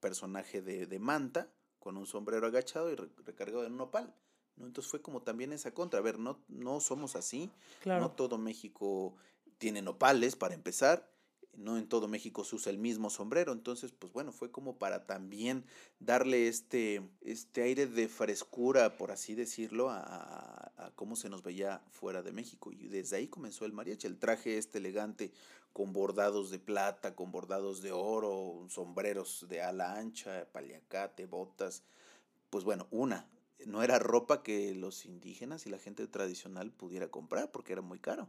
personaje 0.00 0.62
de, 0.62 0.86
de, 0.86 0.98
manta, 0.98 1.52
con 1.80 1.96
un 1.96 2.06
sombrero 2.06 2.46
agachado 2.46 2.92
y 2.92 2.94
recargado 2.94 3.66
en 3.66 3.72
un 3.72 3.80
opal. 3.80 4.14
¿no? 4.56 4.66
Entonces 4.66 4.88
fue 4.90 5.02
como 5.02 5.22
también 5.22 5.52
esa 5.52 5.74
contra. 5.74 5.98
A 5.98 6.02
ver, 6.02 6.20
no, 6.20 6.38
no 6.48 6.78
somos 6.80 7.16
así, 7.16 7.50
claro. 7.82 8.02
no 8.02 8.12
todo 8.12 8.38
México 8.38 9.16
tiene 9.58 9.82
nopales 9.82 10.36
para 10.36 10.54
empezar, 10.54 11.10
no 11.54 11.76
en 11.76 11.88
todo 11.88 12.08
México 12.08 12.44
se 12.44 12.56
usa 12.56 12.70
el 12.70 12.78
mismo 12.78 13.10
sombrero, 13.10 13.52
entonces 13.52 13.92
pues 13.92 14.12
bueno, 14.12 14.32
fue 14.32 14.50
como 14.50 14.78
para 14.78 15.06
también 15.06 15.64
darle 15.98 16.48
este, 16.48 17.02
este 17.20 17.62
aire 17.62 17.86
de 17.86 18.08
frescura, 18.08 18.96
por 18.96 19.10
así 19.10 19.34
decirlo, 19.34 19.90
a, 19.90 20.69
a, 20.86 20.90
cómo 20.94 21.16
se 21.16 21.28
nos 21.28 21.42
veía 21.42 21.82
fuera 21.90 22.22
de 22.22 22.32
México. 22.32 22.72
Y 22.72 22.88
desde 22.88 23.16
ahí 23.16 23.28
comenzó 23.28 23.64
el 23.64 23.72
mariachi, 23.72 24.06
el 24.06 24.18
traje 24.18 24.58
este 24.58 24.78
elegante 24.78 25.32
con 25.72 25.92
bordados 25.92 26.50
de 26.50 26.58
plata, 26.58 27.14
con 27.14 27.30
bordados 27.30 27.82
de 27.82 27.92
oro, 27.92 28.66
sombreros 28.68 29.46
de 29.48 29.62
ala 29.62 29.96
ancha, 29.96 30.46
paliacate, 30.52 31.26
botas. 31.26 31.84
Pues 32.50 32.64
bueno, 32.64 32.86
una, 32.90 33.28
no 33.66 33.82
era 33.82 33.98
ropa 33.98 34.42
que 34.42 34.74
los 34.74 35.04
indígenas 35.04 35.66
y 35.66 35.70
la 35.70 35.78
gente 35.78 36.06
tradicional 36.06 36.72
pudiera 36.72 37.08
comprar 37.08 37.50
porque 37.50 37.72
era 37.72 37.82
muy 37.82 37.98
caro, 37.98 38.28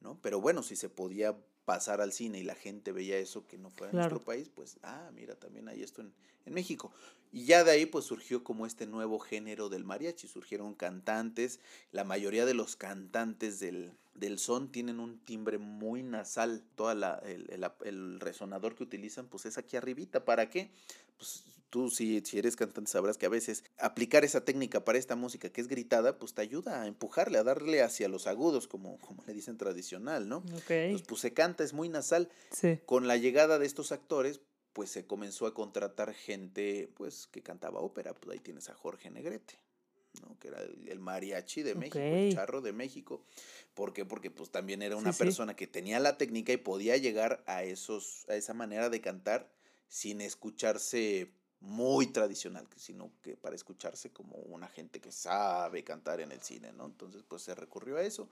¿no? 0.00 0.18
Pero 0.22 0.40
bueno, 0.40 0.62
si 0.62 0.76
se 0.76 0.88
podía 0.88 1.36
pasar 1.64 2.00
al 2.00 2.12
cine 2.12 2.38
y 2.38 2.42
la 2.42 2.54
gente 2.54 2.92
veía 2.92 3.18
eso 3.18 3.46
que 3.46 3.58
no 3.58 3.70
fuera 3.70 3.90
en 3.92 3.98
nuestro 3.98 4.20
país, 4.20 4.48
pues, 4.48 4.78
ah, 4.82 5.10
mira, 5.14 5.34
también 5.36 5.68
hay 5.68 5.82
esto 5.82 6.00
en, 6.00 6.12
en, 6.46 6.54
México. 6.54 6.92
Y 7.32 7.44
ya 7.44 7.64
de 7.64 7.70
ahí 7.70 7.86
pues 7.86 8.04
surgió 8.04 8.42
como 8.42 8.66
este 8.66 8.86
nuevo 8.86 9.18
género 9.18 9.68
del 9.68 9.84
mariachi, 9.84 10.26
surgieron 10.28 10.74
cantantes, 10.74 11.60
la 11.92 12.04
mayoría 12.04 12.44
de 12.44 12.54
los 12.54 12.76
cantantes 12.76 13.60
del, 13.60 13.92
del 14.14 14.38
son 14.38 14.72
tienen 14.72 14.98
un 14.98 15.18
timbre 15.20 15.58
muy 15.58 16.02
nasal, 16.02 16.62
toda 16.74 16.94
la, 16.94 17.20
el, 17.24 17.48
el, 17.50 17.64
el 17.84 18.20
resonador 18.20 18.74
que 18.74 18.82
utilizan 18.82 19.28
pues 19.28 19.46
es 19.46 19.58
aquí 19.58 19.76
arribita, 19.76 20.24
¿para 20.24 20.50
qué? 20.50 20.70
Pues 21.16 21.44
tú 21.70 21.88
si, 21.88 22.20
si 22.22 22.38
eres 22.38 22.56
cantante 22.56 22.90
sabrás 22.90 23.16
que 23.16 23.26
a 23.26 23.30
veces 23.30 23.64
aplicar 23.78 24.24
esa 24.24 24.44
técnica 24.44 24.84
para 24.84 24.98
esta 24.98 25.16
música 25.16 25.50
que 25.50 25.60
es 25.60 25.68
gritada, 25.68 26.18
pues 26.18 26.34
te 26.34 26.42
ayuda 26.42 26.82
a 26.82 26.86
empujarle, 26.86 27.38
a 27.38 27.44
darle 27.44 27.82
hacia 27.82 28.08
los 28.08 28.26
agudos, 28.26 28.66
como, 28.66 28.98
como 28.98 29.22
le 29.24 29.32
dicen 29.32 29.56
tradicional, 29.56 30.28
¿no? 30.28 30.44
Okay. 30.62 30.98
pues 31.06 31.20
se 31.20 31.32
canta, 31.32 31.64
es 31.64 31.72
muy 31.72 31.88
nasal. 31.88 32.28
Sí. 32.50 32.80
Con 32.86 33.06
la 33.06 33.16
llegada 33.16 33.58
de 33.58 33.66
estos 33.66 33.92
actores, 33.92 34.40
pues 34.72 34.90
se 34.90 35.06
comenzó 35.06 35.46
a 35.46 35.54
contratar 35.54 36.14
gente, 36.14 36.90
pues, 36.96 37.26
que 37.26 37.42
cantaba 37.42 37.80
ópera, 37.80 38.14
pues 38.14 38.32
ahí 38.36 38.40
tienes 38.42 38.68
a 38.68 38.74
Jorge 38.74 39.10
Negrete. 39.10 39.58
¿no? 40.22 40.36
que 40.40 40.48
era 40.48 40.60
el 40.60 40.98
mariachi 40.98 41.62
de 41.62 41.76
México, 41.76 41.98
Okay. 41.98 42.30
el 42.30 42.34
charro 42.34 42.60
de 42.60 42.72
México. 42.72 43.24
¿Por 43.74 43.92
qué? 43.92 44.04
Porque 44.04 44.28
pues 44.28 44.50
también 44.50 44.82
era 44.82 44.96
una 44.96 45.12
Sí, 45.12 45.18
sí. 45.18 45.24
persona 45.24 45.54
que 45.54 45.68
tenía 45.68 46.00
la 46.00 46.18
técnica 46.18 46.52
y 46.52 46.56
podía 46.56 46.96
llegar 46.96 47.44
a 47.46 47.62
esos, 47.62 48.28
a 48.28 48.34
esa 48.34 48.52
manera 48.52 48.90
de 48.90 49.00
cantar 49.00 49.48
sin 49.86 50.20
escucharse 50.20 51.30
muy 51.60 52.08
tradicional, 52.08 52.66
sino 52.76 53.12
que 53.22 53.36
para 53.36 53.54
escucharse 53.54 54.10
como 54.10 54.34
una 54.38 54.66
gente 54.66 55.00
que 55.00 55.12
sabe 55.12 55.84
cantar 55.84 56.20
en 56.20 56.32
el 56.32 56.42
cine, 56.42 56.72
¿no? 56.72 56.86
Entonces, 56.86 57.22
pues 57.22 57.42
se 57.42 57.54
recurrió 57.54 57.96
a 57.98 58.02
eso. 58.02 58.28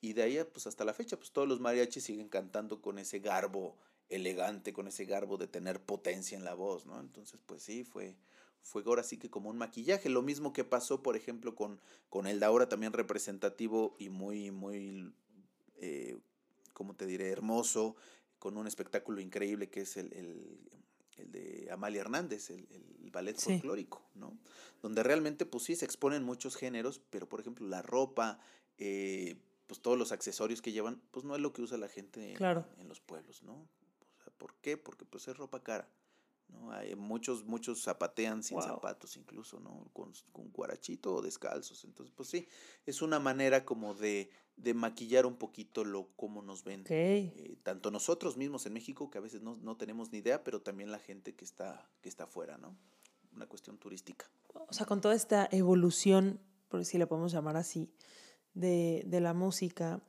Y 0.00 0.12
de 0.12 0.22
ahí, 0.22 0.38
pues 0.52 0.68
hasta 0.68 0.84
la 0.84 0.94
fecha, 0.94 1.16
pues 1.16 1.32
todos 1.32 1.48
los 1.48 1.58
mariachis 1.58 2.04
siguen 2.04 2.28
cantando 2.28 2.80
con 2.80 3.00
ese 3.00 3.18
garbo 3.18 3.76
elegante, 4.08 4.72
con 4.72 4.86
ese 4.88 5.04
garbo 5.04 5.36
de 5.36 5.48
tener 5.48 5.80
potencia 5.80 6.36
en 6.36 6.44
la 6.44 6.54
voz, 6.54 6.86
¿no? 6.86 7.00
Entonces, 7.00 7.40
pues 7.46 7.62
sí, 7.62 7.84
fue, 7.84 8.14
fue 8.62 8.82
ahora 8.86 9.02
sí 9.02 9.18
que 9.18 9.30
como 9.30 9.50
un 9.50 9.58
maquillaje. 9.58 10.08
Lo 10.08 10.22
mismo 10.22 10.52
que 10.52 10.64
pasó, 10.64 11.02
por 11.02 11.16
ejemplo, 11.16 11.54
con, 11.54 11.80
con 12.08 12.26
el 12.26 12.40
de 12.40 12.46
ahora 12.46 12.68
también 12.68 12.92
representativo 12.92 13.96
y 13.98 14.08
muy, 14.08 14.50
muy, 14.50 15.12
eh, 15.76 16.18
¿cómo 16.72 16.94
te 16.94 17.06
diré? 17.06 17.30
Hermoso, 17.30 17.96
con 18.38 18.56
un 18.56 18.66
espectáculo 18.66 19.20
increíble 19.20 19.68
que 19.70 19.80
es 19.80 19.96
el, 19.96 20.12
el, 20.12 20.58
el 21.16 21.32
de 21.32 21.68
Amalia 21.72 22.02
Hernández, 22.02 22.50
el, 22.50 22.66
el 22.70 23.10
ballet 23.10 23.36
Sí. 23.36 23.52
folclórico, 23.54 24.02
¿no? 24.14 24.36
Donde 24.82 25.02
realmente, 25.02 25.46
pues 25.46 25.64
sí, 25.64 25.74
se 25.74 25.84
exponen 25.84 26.22
muchos 26.22 26.54
géneros, 26.54 27.00
pero 27.10 27.28
por 27.28 27.40
ejemplo, 27.40 27.66
la 27.66 27.82
ropa, 27.82 28.38
eh, 28.78 29.36
pues 29.66 29.80
todos 29.80 29.98
los 29.98 30.12
accesorios 30.12 30.62
que 30.62 30.70
llevan, 30.72 31.00
pues 31.10 31.24
no 31.24 31.34
es 31.34 31.40
lo 31.40 31.52
que 31.52 31.62
usa 31.62 31.76
la 31.78 31.88
gente 31.88 32.30
en- 32.30 32.36
Claro. 32.36 32.66
en, 32.78 32.88
los 32.88 33.00
pueblos, 33.00 33.42
¿no? 33.42 33.66
¿Por 34.38 34.54
qué? 34.56 34.76
Porque 34.76 35.04
pues 35.04 35.28
es 35.28 35.36
ropa 35.36 35.62
cara. 35.62 35.88
¿no? 36.48 36.70
Hay 36.72 36.94
muchos, 36.94 37.44
muchos 37.44 37.82
zapatean 37.82 38.42
sin 38.42 38.56
Wow. 38.58 38.66
zapatos 38.66 39.16
incluso, 39.16 39.58
¿no? 39.58 39.88
Con, 39.92 40.12
con 40.32 40.50
guarachito 40.52 41.14
o 41.14 41.22
descalzos. 41.22 41.84
Entonces, 41.84 42.14
pues 42.16 42.28
sí, 42.28 42.46
es 42.84 43.02
una 43.02 43.18
manera 43.18 43.64
como 43.64 43.94
de, 43.94 44.30
de 44.56 44.72
maquillar 44.74 45.26
un 45.26 45.36
poquito 45.36 45.84
lo 45.84 46.08
cómo 46.14 46.42
nos 46.42 46.62
ven. 46.62 46.84
Eh, 46.88 47.56
tanto 47.64 47.90
nosotros 47.90 48.36
mismos 48.36 48.64
en 48.66 48.74
México, 48.74 49.10
que 49.10 49.18
a 49.18 49.20
veces 49.22 49.42
no, 49.42 49.56
no 49.56 49.76
tenemos 49.76 50.12
ni 50.12 50.18
idea, 50.18 50.44
pero 50.44 50.62
también 50.62 50.92
la 50.92 50.98
gente 51.00 51.34
que 51.34 51.44
está, 51.44 51.90
que 52.00 52.08
está 52.08 52.24
afuera, 52.24 52.58
¿no? 52.58 52.76
Una 53.34 53.46
cuestión 53.48 53.76
turística. 53.76 54.30
O 54.68 54.72
sea, 54.72 54.86
con 54.86 55.00
toda 55.00 55.14
esta 55.16 55.48
evolución, 55.50 56.40
por 56.68 56.84
si 56.84 56.96
le 56.96 57.06
podemos 57.08 57.32
llamar 57.32 57.56
así, 57.56 57.90
de, 58.54 59.02
de 59.06 59.20
la 59.20 59.34
música, 59.34 60.00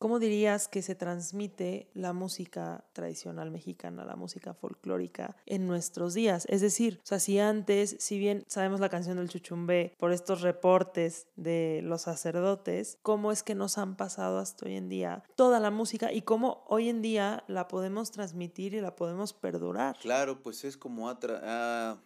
¿cómo 0.00 0.18
dirías 0.18 0.66
que 0.66 0.80
se 0.80 0.94
transmite 0.94 1.90
la 1.94 2.14
música 2.14 2.84
tradicional 2.94 3.50
mexicana, 3.50 4.04
la 4.04 4.16
música 4.16 4.54
folclórica 4.54 5.36
en 5.44 5.66
nuestros 5.66 6.14
días? 6.14 6.46
Es 6.48 6.62
decir, 6.62 7.00
si 7.04 7.38
antes, 7.38 7.96
si 8.00 8.18
bien 8.18 8.44
sabemos 8.48 8.80
la 8.80 8.88
canción 8.88 9.18
del 9.18 9.28
chuchumbé 9.28 9.94
por 9.98 10.12
estos 10.12 10.40
reportes 10.40 11.28
de 11.36 11.82
los 11.84 12.02
sacerdotes, 12.02 12.98
¿cómo 13.02 13.30
es 13.30 13.42
que 13.42 13.54
nos 13.54 13.76
han 13.76 13.96
pasado 13.96 14.38
hasta 14.38 14.66
hoy 14.66 14.76
en 14.76 14.88
día 14.88 15.22
toda 15.36 15.60
la 15.60 15.70
música 15.70 16.12
y 16.12 16.22
cómo 16.22 16.64
hoy 16.66 16.88
en 16.88 17.02
día 17.02 17.44
la 17.46 17.68
podemos 17.68 18.10
transmitir 18.10 18.72
y 18.72 18.80
la 18.80 18.96
podemos 18.96 19.34
perdurar? 19.34 19.98
Claro, 20.00 20.42
pues 20.42 20.64
es 20.64 20.78
como 20.78 21.10
ha 21.10 22.00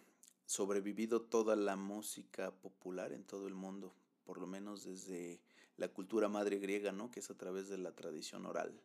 sobrevivido 0.45 1.21
toda 1.21 1.55
la 1.55 1.77
música 1.77 2.51
popular 2.51 3.13
en 3.13 3.23
todo 3.23 3.47
el 3.47 3.55
mundo, 3.55 3.95
por 4.25 4.37
lo 4.37 4.47
menos 4.47 4.83
desde 4.83 5.39
la 5.77 5.87
cultura 5.89 6.29
madre 6.29 6.57
griega, 6.59 6.91
¿no? 6.91 7.11
Que 7.11 7.19
es 7.19 7.29
a 7.29 7.37
través 7.37 7.67
de 7.69 7.77
la 7.77 7.91
tradición 7.93 8.45
oral. 8.45 8.79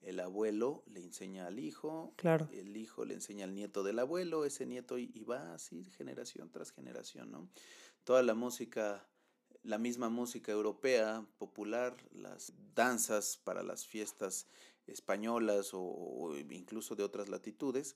El 0.00 0.18
abuelo 0.18 0.82
le 0.86 1.00
enseña 1.00 1.46
al 1.46 1.60
hijo, 1.60 2.12
Claro. 2.16 2.48
el 2.52 2.76
hijo 2.76 3.04
le 3.04 3.14
enseña 3.14 3.44
al 3.44 3.54
nieto 3.54 3.82
del 3.84 3.98
abuelo, 4.00 4.44
ese 4.44 4.66
nieto 4.66 4.98
y, 4.98 5.10
y 5.14 5.22
va 5.24 5.54
así 5.54 5.84
generación 5.96 6.50
tras 6.50 6.72
generación, 6.72 7.30
¿no? 7.30 7.48
Toda 8.02 8.22
la 8.24 8.34
música, 8.34 9.06
la 9.62 9.78
misma 9.78 10.08
música 10.08 10.50
europea 10.50 11.24
popular, 11.38 11.96
las 12.12 12.52
danzas 12.74 13.36
para 13.44 13.62
las 13.62 13.86
fiestas 13.86 14.48
españolas 14.88 15.72
o, 15.72 15.80
o 15.80 16.36
incluso 16.36 16.96
de 16.96 17.04
otras 17.04 17.28
latitudes, 17.28 17.94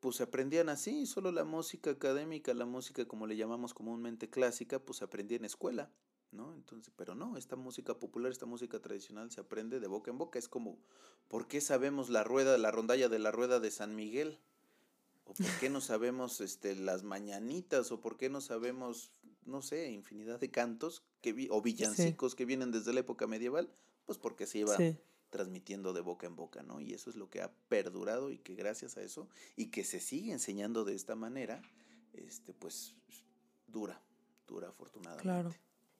pues 0.00 0.16
se 0.16 0.22
aprendían 0.22 0.70
así, 0.70 1.04
solo 1.04 1.30
la 1.32 1.44
música 1.44 1.90
académica, 1.90 2.54
la 2.54 2.64
música 2.64 3.04
como 3.06 3.26
le 3.26 3.36
llamamos 3.36 3.74
comúnmente 3.74 4.30
clásica, 4.30 4.78
pues 4.78 4.98
se 4.98 5.04
aprendía 5.04 5.36
en 5.36 5.44
escuela, 5.44 5.90
¿no? 6.32 6.54
Entonces, 6.54 6.92
pero 6.96 7.14
no, 7.14 7.36
esta 7.36 7.56
música 7.56 7.98
popular, 7.98 8.30
esta 8.30 8.46
música 8.46 8.80
tradicional 8.80 9.30
se 9.30 9.40
aprende 9.40 9.80
de 9.80 9.86
boca 9.88 10.10
en 10.10 10.18
boca, 10.18 10.38
es 10.38 10.48
como, 10.48 10.78
¿por 11.28 11.48
qué 11.48 11.60
sabemos 11.60 12.08
la 12.10 12.24
rueda, 12.24 12.56
la 12.58 12.70
rondalla 12.70 13.08
de 13.08 13.18
la 13.18 13.30
rueda 13.30 13.60
de 13.60 13.70
San 13.70 13.94
Miguel? 13.96 14.38
¿O 15.24 15.34
por 15.34 15.58
qué 15.60 15.70
no 15.70 15.80
sabemos 15.80 16.40
este, 16.40 16.74
las 16.74 17.02
mañanitas? 17.04 17.92
¿O 17.92 18.00
por 18.00 18.16
qué 18.16 18.28
no 18.28 18.40
sabemos, 18.40 19.10
no 19.44 19.62
sé, 19.62 19.90
infinidad 19.90 20.40
de 20.40 20.50
cantos 20.50 21.02
que 21.20 21.32
vi- 21.32 21.48
o 21.50 21.60
villancicos 21.62 22.34
que 22.34 22.44
vienen 22.46 22.70
desde 22.72 22.92
la 22.92 23.00
época 23.00 23.26
medieval? 23.26 23.72
Pues 24.06 24.18
porque 24.18 24.46
se 24.46 24.58
iba 24.58 24.76
Sí. 24.76 24.96
transmitiendo 25.30 25.92
de 25.92 26.00
boca 26.00 26.26
en 26.26 26.34
boca, 26.34 26.62
¿no? 26.64 26.80
Y 26.80 26.92
eso 26.94 27.10
es 27.10 27.14
lo 27.16 27.30
que 27.30 27.40
ha 27.42 27.52
perdurado 27.68 28.32
y 28.32 28.38
que 28.38 28.54
gracias 28.56 28.96
a 28.96 29.02
eso 29.02 29.28
y 29.54 29.66
que 29.70 29.84
se 29.84 30.00
sigue 30.00 30.32
enseñando 30.32 30.84
de 30.84 30.94
esta 30.96 31.14
manera, 31.14 31.62
este, 32.12 32.52
pues 32.52 32.96
dura, 33.68 34.02
dura 34.48 34.70
afortunadamente. 34.70 35.22
Claro. 35.22 35.54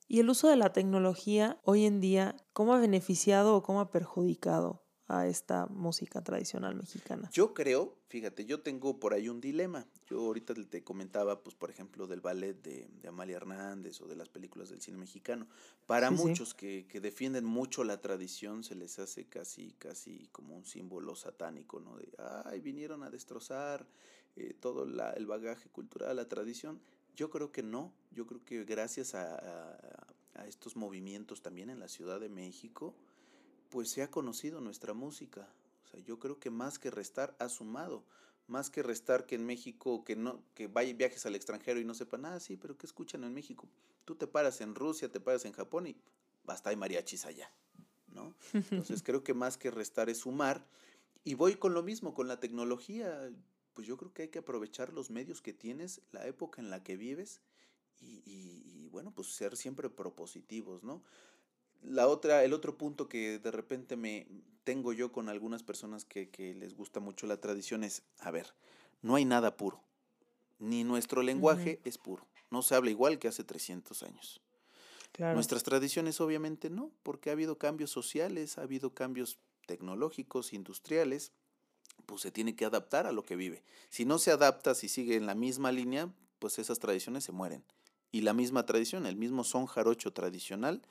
¿Y 0.07 0.19
el 0.19 0.29
uso 0.29 0.47
de 0.49 0.57
la 0.57 0.73
tecnología 0.73 1.59
hoy 1.63 1.85
en 1.85 2.01
día, 2.01 2.35
cómo 2.53 2.73
ha 2.73 2.79
beneficiado 2.79 3.55
o 3.55 3.63
cómo 3.63 3.79
ha 3.81 3.91
perjudicado 3.91 4.83
a 5.07 5.27
esta 5.27 5.67
música 5.67 6.21
tradicional 6.23 6.75
mexicana? 6.75 7.29
Yo 7.33 7.53
creo, 7.53 7.97
fíjate, 8.09 8.45
yo 8.45 8.61
tengo 8.61 8.99
por 8.99 9.13
ahí 9.13 9.29
un 9.29 9.39
dilema. 9.39 9.87
Yo 10.05 10.19
ahorita 10.19 10.53
te 10.53 10.83
comentaba, 10.83 11.43
pues, 11.43 11.55
por 11.55 11.69
ejemplo, 11.69 12.05
del 12.07 12.19
ballet 12.19 12.61
de, 12.61 12.89
de 13.01 13.07
Amalia 13.07 13.37
Hernández 13.37 14.01
o 14.01 14.07
de 14.07 14.17
las 14.17 14.27
películas 14.27 14.69
del 14.69 14.81
cine 14.81 14.97
mexicano. 14.97 15.47
Para 15.85 16.09
Sí, 16.09 16.17
sí. 16.17 16.21
muchos 16.23 16.53
que, 16.53 16.87
que 16.89 16.99
defienden 16.99 17.45
mucho 17.45 17.85
la 17.85 18.01
tradición, 18.01 18.63
se 18.65 18.75
les 18.75 18.99
hace 18.99 19.27
casi, 19.29 19.71
casi 19.79 20.27
como 20.33 20.57
un 20.57 20.65
símbolo 20.65 21.15
satánico, 21.15 21.79
¿no? 21.79 21.95
De, 21.97 22.11
ay, 22.45 22.59
vinieron 22.59 23.01
a 23.03 23.09
destrozar 23.09 23.87
eh, 24.35 24.53
todo 24.59 24.85
la- 24.85 25.11
el 25.13 25.25
bagaje 25.25 25.69
cultural, 25.69 26.17
la 26.17 26.27
tradición. 26.27 26.81
Yo 27.15 27.29
creo 27.29 27.51
que 27.53 27.63
no. 27.63 27.93
Yo 28.11 28.25
creo 28.27 28.43
que 28.43 28.63
gracias 28.65 29.15
a, 29.15 29.35
a- 29.35 30.07
a 30.35 30.47
estos 30.47 30.75
movimientos 30.75 31.41
también 31.41 31.69
en 31.69 31.79
la 31.79 31.87
Ciudad 31.87 32.19
de 32.19 32.29
México, 32.29 32.93
pues 33.69 33.89
se 33.89 34.01
ha 34.01 34.11
conocido 34.11 34.61
nuestra 34.61 34.93
música. 34.93 35.47
O 35.85 35.87
sea, 35.87 35.99
yo 36.01 36.19
creo 36.19 36.39
que 36.39 36.49
más 36.49 36.79
que 36.79 36.91
restar 36.91 37.35
ha 37.39 37.49
sumado. 37.49 38.03
Más 38.47 38.69
que 38.69 38.83
restar 38.83 39.25
que 39.25 39.35
en 39.35 39.45
México, 39.45 40.03
que 40.03 40.15
no, 40.15 40.43
que 40.55 40.67
vaya 40.67 40.93
viajes 40.93 41.25
al 41.25 41.35
extranjero 41.35 41.79
y 41.79 41.85
no 41.85 41.93
sepan, 41.93 42.25
ah, 42.25 42.39
sí, 42.39 42.57
pero 42.57 42.77
¿qué 42.77 42.85
escuchan 42.85 43.23
en 43.23 43.33
México? 43.33 43.67
Tú 44.03 44.15
te 44.15 44.27
paras 44.27 44.59
en 44.61 44.75
Rusia, 44.75 45.09
te 45.11 45.19
paras 45.21 45.45
en 45.45 45.53
Japón 45.53 45.87
y 45.87 45.95
basta 46.43 46.69
hay 46.69 46.75
mariachis 46.75 47.25
allá, 47.25 47.49
¿no? 48.07 48.35
Entonces 48.53 49.03
creo 49.03 49.23
que 49.23 49.33
más 49.33 49.57
que 49.57 49.71
restar 49.71 50.09
es 50.09 50.19
sumar. 50.19 50.65
Y 51.23 51.35
voy 51.35 51.55
con 51.55 51.73
lo 51.73 51.83
mismo, 51.83 52.13
con 52.13 52.27
la 52.27 52.39
tecnología. 52.39 53.31
Pues 53.73 53.87
yo 53.87 53.95
creo 53.95 54.11
que 54.11 54.23
hay 54.23 54.29
que 54.29 54.39
aprovechar 54.39 54.91
los 54.91 55.11
medios 55.11 55.41
que 55.41 55.53
tienes, 55.53 56.01
la 56.11 56.27
época 56.27 56.61
en 56.61 56.69
la 56.69 56.83
que 56.83 56.97
vives 56.97 57.41
y, 58.01 58.21
y- 58.25 58.63
y, 58.85 58.87
bueno, 58.89 59.11
pues 59.13 59.29
ser 59.29 59.55
siempre 59.57 59.89
propositivos, 59.89 60.83
¿no? 60.83 61.03
la 61.83 62.07
otra, 62.07 62.43
el 62.43 62.53
otro 62.53 62.77
punto 62.77 63.09
que 63.09 63.39
de 63.39 63.51
repente 63.51 63.95
me 63.95 64.27
tengo 64.63 64.93
yo 64.93 65.11
con 65.11 65.29
algunas 65.29 65.63
personas 65.63 66.05
que, 66.05 66.29
que 66.29 66.53
les 66.53 66.75
gusta 66.75 66.99
mucho 66.99 67.27
la 67.27 67.37
tradición 67.41 67.83
es, 67.83 68.03
a 68.19 68.31
ver, 68.31 68.53
no 69.01 69.15
hay 69.15 69.25
nada 69.25 69.57
puro, 69.57 69.81
ni 70.59 70.83
nuestro 70.83 71.23
lenguaje 71.23 71.81
es 71.85 71.97
puro, 71.97 72.27
no 72.51 72.61
se 72.61 72.75
habla 72.75 72.91
igual 72.91 73.19
que 73.19 73.27
hace 73.27 73.43
300 73.43 74.03
años. 74.03 74.41
Nuestras 75.31 75.63
tradiciones 75.63 76.21
obviamente 76.21 76.69
no, 76.69 76.91
porque 77.03 77.29
ha 77.29 77.33
habido 77.33 77.57
cambios 77.57 77.89
sociales, 77.91 78.57
ha 78.57 78.63
habido 78.63 78.93
cambios 78.93 79.39
tecnológicos, 79.65 80.53
industriales, 80.53 81.31
pues 82.05 82.21
se 82.21 82.31
tiene 82.31 82.55
que 82.55 82.65
adaptar 82.65 83.07
a 83.07 83.11
lo 83.11 83.23
que 83.23 83.35
vive. 83.35 83.63
Si 83.89 84.05
no 84.05 84.19
se 84.19 84.31
adapta, 84.31 84.75
si 84.75 84.89
sigue 84.89 85.15
en 85.15 85.25
la 85.25 85.35
misma 85.35 85.71
línea, 85.71 86.13
pues 86.39 86.59
esas 86.59 86.79
tradiciones 86.79 87.23
se 87.23 87.31
mueren. 87.31 87.63
Y 88.11 88.21
la 88.21 88.33
misma 88.33 88.65
tradición, 88.65 89.05
el 89.05 89.15
mismo 89.15 89.43
son 89.43 89.65
jarocho 89.65 90.11
tradicional, 90.11 90.81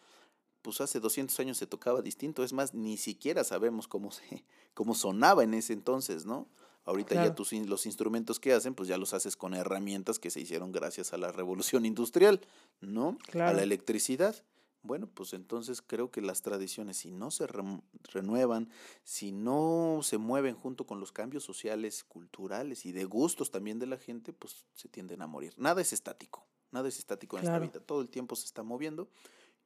pues 0.63 0.81
hace 0.81 1.01
200 1.01 1.39
años 1.41 1.59
se 1.59 1.67
tocaba 1.67 2.03
distinto, 2.03 2.45
es 2.45 2.53
más, 2.53 2.75
ni 2.75 2.97
siquiera 2.97 3.45
sabemos 3.45 3.89
cómo, 3.89 4.11
se, 4.11 4.23
cómo 4.75 4.95
sonaba 4.95 5.45
en 5.45 5.55
ese 5.55 5.73
entonces, 5.73 6.27
¿no? 6.27 6.49
Ahorita 6.85 7.15
ya 7.15 7.35
tus, 7.35 7.53
los 7.53 7.87
instrumentos 7.87 8.41
que 8.41 8.53
hacen, 8.53 8.75
pues 8.75 8.89
ya 8.89 8.97
los 8.97 9.13
haces 9.13 9.37
con 9.37 9.55
herramientas 9.55 10.19
que 10.19 10.31
se 10.31 10.41
hicieron 10.41 10.73
gracias 10.73 11.13
a 11.13 11.19
la 11.19 11.31
revolución 11.31 11.85
industrial, 11.85 12.41
¿no? 12.81 13.19
A 13.35 13.53
la 13.53 13.63
electricidad. 13.63 14.43
Bueno, 14.83 15.07
pues 15.07 15.35
entonces 15.35 15.83
creo 15.83 16.11
que 16.11 16.23
las 16.23 16.41
tradiciones, 16.41 16.97
si 16.97 17.11
no 17.11 17.31
se 17.31 17.47
renuevan, 17.47 18.71
si 19.05 19.31
no 19.31 20.01
se 20.03 20.17
mueven 20.17 20.55
junto 20.55 20.87
con 20.87 21.01
los 21.01 21.13
cambios 21.13 21.45
sociales, 21.45 22.03
culturales 22.03 22.87
y 22.87 22.93
de 22.93 23.05
gustos 23.05 23.51
también 23.51 23.79
de 23.79 23.87
la 23.87 23.99
gente, 23.99 24.33
pues 24.33 24.65
se 24.73 24.89
tienden 24.89 25.21
a 25.21 25.27
morir. 25.27 25.53
Nada 25.59 25.83
es 25.83 25.93
estático, 25.93 26.47
nada 26.73 26.89
es 26.89 26.99
estático 26.99 27.37
en 27.39 27.45
esta 27.45 27.59
vida, 27.59 27.81
todo 27.81 28.01
el 28.01 28.09
tiempo 28.09 28.37
se 28.37 28.47
está 28.47 28.63
moviendo 28.63 29.09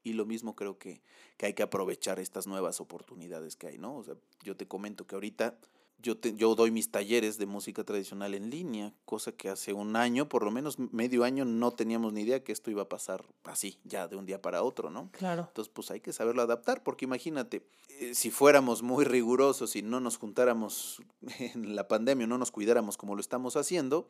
y 0.02 0.12
lo 0.12 0.26
mismo 0.26 0.54
creo 0.54 0.78
que, 0.78 1.00
que 1.37 1.46
hay 1.46 1.54
que 1.54 1.62
aprovechar 1.62 2.20
estas 2.20 2.46
nuevas 2.46 2.80
oportunidades 2.80 3.56
que 3.56 3.68
hay, 3.68 3.78
¿no? 3.78 3.96
O 3.96 4.04
sea, 4.04 4.14
yo 4.42 4.56
te 4.56 4.68
comento 4.68 5.06
que 5.06 5.14
ahorita 5.14 5.58
yo, 5.98 6.20
yo 6.20 6.54
doy 6.54 6.70
mis 6.70 6.90
talleres 6.90 7.38
de 7.38 7.46
música 7.46 7.84
tradicional 7.84 8.34
en 8.34 8.50
línea, 8.50 8.92
cosa 9.04 9.32
que 9.32 9.48
hace 9.48 9.72
un 9.72 9.96
año, 9.96 10.28
por 10.28 10.44
lo 10.44 10.50
menos 10.50 10.78
medio 10.78 11.24
año, 11.24 11.44
no 11.44 11.70
teníamos 11.72 12.12
ni 12.12 12.22
idea 12.22 12.44
que 12.44 12.52
esto 12.52 12.70
iba 12.70 12.82
a 12.82 12.88
pasar 12.88 13.24
así, 13.44 13.78
ya 13.84 14.08
de 14.08 14.16
un 14.16 14.26
día 14.26 14.42
para 14.42 14.62
otro, 14.62 14.90
¿no? 14.90 15.10
Claro. 15.12 15.46
Entonces, 15.48 15.72
pues 15.74 15.90
hay 15.90 16.00
que 16.00 16.12
saberlo 16.12 16.42
adaptar, 16.42 16.82
porque 16.82 17.04
imagínate, 17.04 17.66
eh, 18.00 18.14
si 18.14 18.30
fuéramos 18.30 18.82
muy 18.82 19.04
rigurosos 19.04 19.76
y 19.76 19.82
no 19.82 20.00
nos 20.00 20.18
juntáramos 20.18 21.02
en 21.38 21.74
la 21.74 21.88
pandemia, 21.88 22.26
no 22.26 22.38
nos 22.38 22.50
cuidáramos 22.50 22.96
como 22.96 23.14
lo 23.14 23.20
estamos 23.20 23.56
haciendo, 23.56 24.08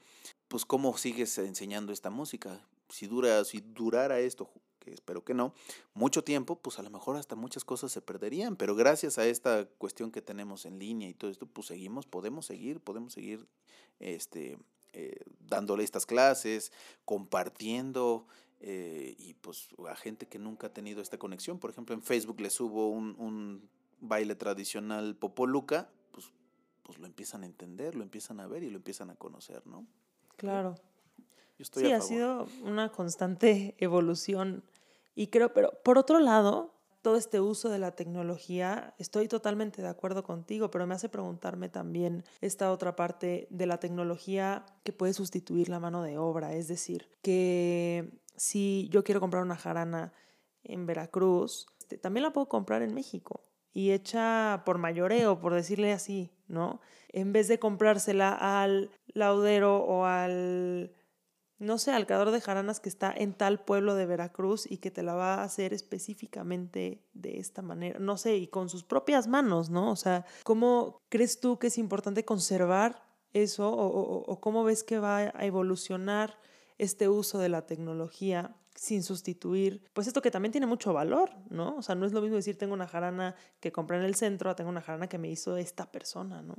pues 0.48 0.64
cómo 0.64 0.96
sigues 0.96 1.38
enseñando 1.38 1.92
esta 1.92 2.10
música. 2.10 2.60
Si 2.88 3.06
dura, 3.06 3.44
si 3.44 3.60
durara 3.60 4.20
esto 4.20 4.50
que 4.84 4.92
espero 4.92 5.24
que 5.24 5.34
no, 5.34 5.54
mucho 5.94 6.22
tiempo, 6.22 6.56
pues 6.56 6.78
a 6.78 6.82
lo 6.82 6.90
mejor 6.90 7.16
hasta 7.16 7.34
muchas 7.36 7.64
cosas 7.64 7.90
se 7.90 8.02
perderían, 8.02 8.56
pero 8.56 8.74
gracias 8.74 9.18
a 9.18 9.26
esta 9.26 9.64
cuestión 9.78 10.10
que 10.10 10.22
tenemos 10.22 10.66
en 10.66 10.78
línea 10.78 11.08
y 11.08 11.14
todo 11.14 11.30
esto, 11.30 11.46
pues 11.46 11.68
seguimos, 11.68 12.06
podemos 12.06 12.46
seguir, 12.46 12.80
podemos 12.80 13.14
seguir 13.14 13.46
este, 13.98 14.58
eh, 14.92 15.18
dándole 15.40 15.84
estas 15.84 16.06
clases, 16.06 16.70
compartiendo, 17.04 18.26
eh, 18.60 19.14
y 19.18 19.34
pues 19.34 19.68
a 19.88 19.96
gente 19.96 20.26
que 20.26 20.38
nunca 20.38 20.68
ha 20.68 20.72
tenido 20.72 21.02
esta 21.02 21.18
conexión. 21.18 21.58
Por 21.58 21.70
ejemplo, 21.70 21.94
en 21.94 22.02
Facebook 22.02 22.40
le 22.40 22.50
subo 22.50 22.88
un, 22.88 23.14
un 23.18 23.68
baile 24.00 24.34
tradicional 24.34 25.16
popoluca, 25.16 25.90
pues, 26.12 26.30
pues 26.82 26.98
lo 26.98 27.06
empiezan 27.06 27.42
a 27.42 27.46
entender, 27.46 27.94
lo 27.94 28.02
empiezan 28.02 28.40
a 28.40 28.46
ver 28.46 28.62
y 28.62 28.70
lo 28.70 28.76
empiezan 28.76 29.10
a 29.10 29.16
conocer, 29.16 29.66
¿no? 29.66 29.86
Claro. 30.36 30.76
sí, 31.58 31.92
ha 31.92 32.00
sido 32.00 32.46
una 32.62 32.90
constante 32.90 33.74
evolución 33.78 34.64
y 35.14 35.28
creo, 35.28 35.52
pero 35.52 35.72
por 35.82 35.98
otro 35.98 36.18
lado, 36.18 36.74
todo 37.02 37.16
este 37.16 37.38
uso 37.38 37.68
de 37.68 37.78
la 37.78 37.92
tecnología, 37.92 38.94
estoy 38.98 39.28
totalmente 39.28 39.82
de 39.82 39.88
acuerdo 39.88 40.24
contigo, 40.24 40.70
pero 40.70 40.86
me 40.86 40.94
hace 40.94 41.10
preguntarme 41.10 41.68
también 41.68 42.24
esta 42.40 42.72
otra 42.72 42.96
parte 42.96 43.46
de 43.50 43.66
la 43.66 43.78
tecnología 43.78 44.64
que 44.84 44.92
puede 44.94 45.12
sustituir 45.12 45.68
la 45.68 45.80
mano 45.80 46.02
de 46.02 46.16
obra. 46.16 46.54
Es 46.54 46.66
decir, 46.66 47.10
que 47.20 48.18
si 48.36 48.88
yo 48.90 49.04
quiero 49.04 49.20
comprar 49.20 49.42
una 49.42 49.56
jarana 49.56 50.14
en 50.62 50.86
Veracruz, 50.86 51.66
este, 51.78 51.98
también 51.98 52.22
la 52.22 52.32
puedo 52.32 52.48
comprar 52.48 52.80
en 52.80 52.94
México 52.94 53.42
y 53.74 53.90
hecha 53.90 54.62
por 54.64 54.78
mayoreo, 54.78 55.40
por 55.40 55.52
decirle 55.52 55.92
así, 55.92 56.30
¿no? 56.48 56.80
En 57.10 57.34
vez 57.34 57.48
de 57.48 57.58
comprársela 57.58 58.62
al 58.62 58.90
laudero 59.08 59.84
o 59.84 60.06
al 60.06 60.94
no 61.64 61.78
sé, 61.78 61.90
al 61.90 62.06
de 62.06 62.40
jaranas 62.40 62.80
que 62.80 62.88
está 62.88 63.12
en 63.16 63.34
tal 63.34 63.64
pueblo 63.64 63.94
de 63.94 64.06
Veracruz 64.06 64.70
y 64.70 64.78
que 64.78 64.90
te 64.90 65.02
la 65.02 65.14
va 65.14 65.34
a 65.34 65.44
hacer 65.44 65.72
específicamente 65.72 67.02
de 67.12 67.38
esta 67.38 67.62
manera, 67.62 67.98
no 67.98 68.16
sé, 68.16 68.36
y 68.36 68.46
con 68.46 68.68
sus 68.68 68.84
propias 68.84 69.26
manos, 69.26 69.70
¿no? 69.70 69.90
O 69.90 69.96
sea, 69.96 70.24
¿cómo 70.44 71.00
crees 71.08 71.40
tú 71.40 71.58
que 71.58 71.68
es 71.68 71.78
importante 71.78 72.24
conservar 72.24 73.02
eso 73.32 73.72
o, 73.72 74.40
cómo 74.40 74.64
ves 74.64 74.84
que 74.84 74.98
va 74.98 75.18
a 75.18 75.44
evolucionar 75.44 76.38
este 76.78 77.08
uso 77.08 77.38
de 77.38 77.48
la 77.48 77.66
tecnología 77.66 78.54
sin 78.74 79.02
sustituir, 79.02 79.84
pues 79.92 80.06
esto 80.06 80.20
que 80.20 80.30
también 80.30 80.52
tiene 80.52 80.66
mucho 80.66 80.92
valor, 80.92 81.30
¿no? 81.48 81.76
O 81.76 81.82
sea, 81.82 81.94
no 81.94 82.06
es 82.06 82.12
lo 82.12 82.20
mismo 82.20 82.36
decir 82.36 82.58
tengo 82.58 82.74
una 82.74 82.88
jarana 82.88 83.36
que 83.60 83.70
compré 83.70 83.98
en 83.98 84.04
el 84.04 84.16
centro, 84.16 84.56
tengo 84.56 84.70
una 84.70 84.80
jarana 84.80 85.08
que 85.08 85.18
me 85.18 85.28
hizo 85.28 85.56
esta 85.56 85.90
persona, 85.90 86.42
¿no? 86.42 86.56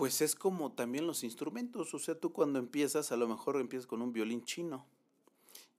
Pues 0.00 0.22
es 0.22 0.34
como 0.34 0.72
también 0.72 1.06
los 1.06 1.24
instrumentos, 1.24 1.92
o 1.92 1.98
sea, 1.98 2.18
tú 2.18 2.32
cuando 2.32 2.58
empiezas, 2.58 3.12
a 3.12 3.18
lo 3.18 3.28
mejor 3.28 3.60
empiezas 3.60 3.86
con 3.86 4.00
un 4.00 4.14
violín 4.14 4.42
chino. 4.44 4.86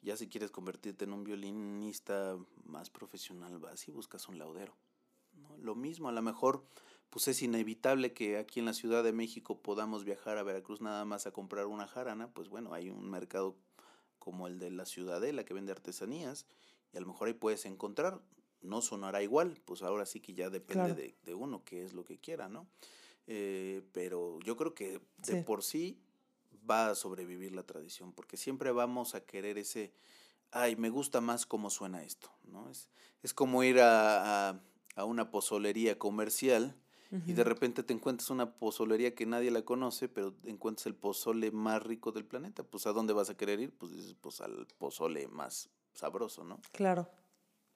Ya 0.03 0.15
si 0.15 0.27
quieres 0.27 0.51
convertirte 0.51 1.05
en 1.05 1.13
un 1.13 1.23
violinista 1.23 2.37
más 2.63 2.91
profesional, 2.91 3.57
vas 3.57 3.87
y 3.87 3.91
buscas 3.91 4.27
un 4.27 4.37
laudero. 4.37 4.75
¿no? 5.41 5.57
Lo 5.57 5.73
mismo, 5.73 6.07
a 6.07 6.11
lo 6.11 6.21
mejor, 6.21 6.63
pues 7.09 7.27
es 7.29 7.41
inevitable 7.41 8.13
que 8.13 8.37
aquí 8.37 8.59
en 8.59 8.67
la 8.67 8.73
Ciudad 8.73 9.03
de 9.03 9.11
México 9.11 9.59
podamos 9.59 10.03
viajar 10.03 10.37
a 10.37 10.43
Veracruz 10.43 10.81
nada 10.81 11.03
más 11.03 11.25
a 11.25 11.31
comprar 11.31 11.65
una 11.65 11.87
jarana, 11.87 12.29
pues 12.29 12.47
bueno, 12.47 12.75
hay 12.75 12.91
un 12.91 13.09
mercado 13.09 13.55
como 14.19 14.45
el 14.45 14.59
de 14.59 14.69
la 14.69 14.85
Ciudadela 14.85 15.45
que 15.45 15.55
vende 15.55 15.71
artesanías 15.71 16.45
y 16.93 16.97
a 16.97 17.01
lo 17.01 17.07
mejor 17.07 17.27
ahí 17.27 17.33
puedes 17.33 17.65
encontrar, 17.65 18.21
no 18.61 18.83
sonará 18.83 19.23
igual, 19.23 19.59
pues 19.65 19.81
ahora 19.81 20.05
sí 20.05 20.19
que 20.19 20.35
ya 20.35 20.51
depende 20.51 20.93
de, 20.93 21.15
de, 21.23 21.33
uno, 21.33 21.63
qué 21.65 21.83
es 21.83 21.93
lo 21.93 22.05
que 22.05 22.19
quiera, 22.19 22.49
¿no? 22.49 22.67
Eh, 23.33 23.81
pero 23.93 24.41
yo 24.41 24.57
creo 24.57 24.73
que 24.75 24.99
de 25.19 25.41
por 25.43 25.63
sí 25.63 25.97
va 26.69 26.89
a 26.89 26.95
sobrevivir 26.95 27.53
la 27.53 27.63
tradición, 27.63 28.11
porque 28.11 28.35
siempre 28.35 28.73
vamos 28.73 29.15
a 29.15 29.23
querer 29.23 29.57
ese, 29.57 29.93
ay, 30.51 30.75
me 30.75 30.89
gusta 30.89 31.21
más 31.21 31.45
cómo 31.45 31.69
suena 31.69 32.03
esto, 32.03 32.29
¿no? 32.43 32.69
Es, 32.69 32.89
es 33.23 33.33
como 33.33 33.63
ir 33.63 33.79
a, 33.79 34.49
a, 34.97 35.05
una 35.05 35.31
pozolería 35.31 35.97
comercial 35.97 36.75
y 37.25 37.31
de 37.31 37.43
repente 37.45 37.83
te 37.83 37.93
encuentras 37.93 38.29
una 38.31 38.53
pozolería 38.55 39.15
que 39.15 39.25
nadie 39.25 39.49
la 39.49 39.63
conoce, 39.63 40.09
pero 40.09 40.35
encuentras 40.43 40.87
el 40.87 40.95
pozole 40.95 41.51
más 41.51 41.81
rico 41.83 42.11
del 42.11 42.25
planeta, 42.25 42.63
pues 42.63 42.85
¿a 42.85 42.91
dónde 42.91 43.13
vas 43.13 43.29
a 43.29 43.37
querer 43.37 43.61
ir? 43.61 43.71
Pues, 43.71 43.91
pues 44.19 44.41
al 44.41 44.67
pozole 44.77 45.29
más 45.29 45.69
sabroso, 45.93 46.43
¿no? 46.43 46.59
Claro, 46.73 47.09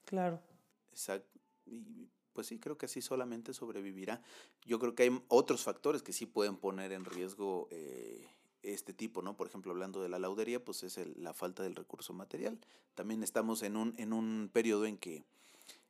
claro. 0.04 0.42
Exacto. 0.90 1.40
Y 1.64 2.10
pues 2.36 2.48
sí, 2.48 2.58
creo 2.58 2.76
que 2.76 2.84
así 2.86 3.00
solamente 3.00 3.54
sobrevivirá. 3.54 4.22
Yo 4.66 4.78
creo 4.78 4.94
que 4.94 5.04
hay 5.04 5.22
otros 5.28 5.64
factores 5.64 6.02
que 6.02 6.12
sí 6.12 6.26
pueden 6.26 6.56
poner 6.56 6.92
en 6.92 7.06
riesgo 7.06 7.66
eh, 7.70 8.28
este 8.62 8.92
tipo, 8.92 9.22
¿no? 9.22 9.36
Por 9.38 9.46
ejemplo, 9.46 9.72
hablando 9.72 10.02
de 10.02 10.10
la 10.10 10.18
laudería, 10.18 10.62
pues 10.62 10.82
es 10.82 10.98
la 11.16 11.32
falta 11.32 11.62
del 11.62 11.74
recurso 11.74 12.12
material. 12.12 12.58
También 12.94 13.22
estamos 13.22 13.62
en 13.62 13.78
un, 13.78 13.94
en 13.96 14.12
un 14.12 14.50
periodo 14.52 14.84
en 14.84 14.98
que, 14.98 15.24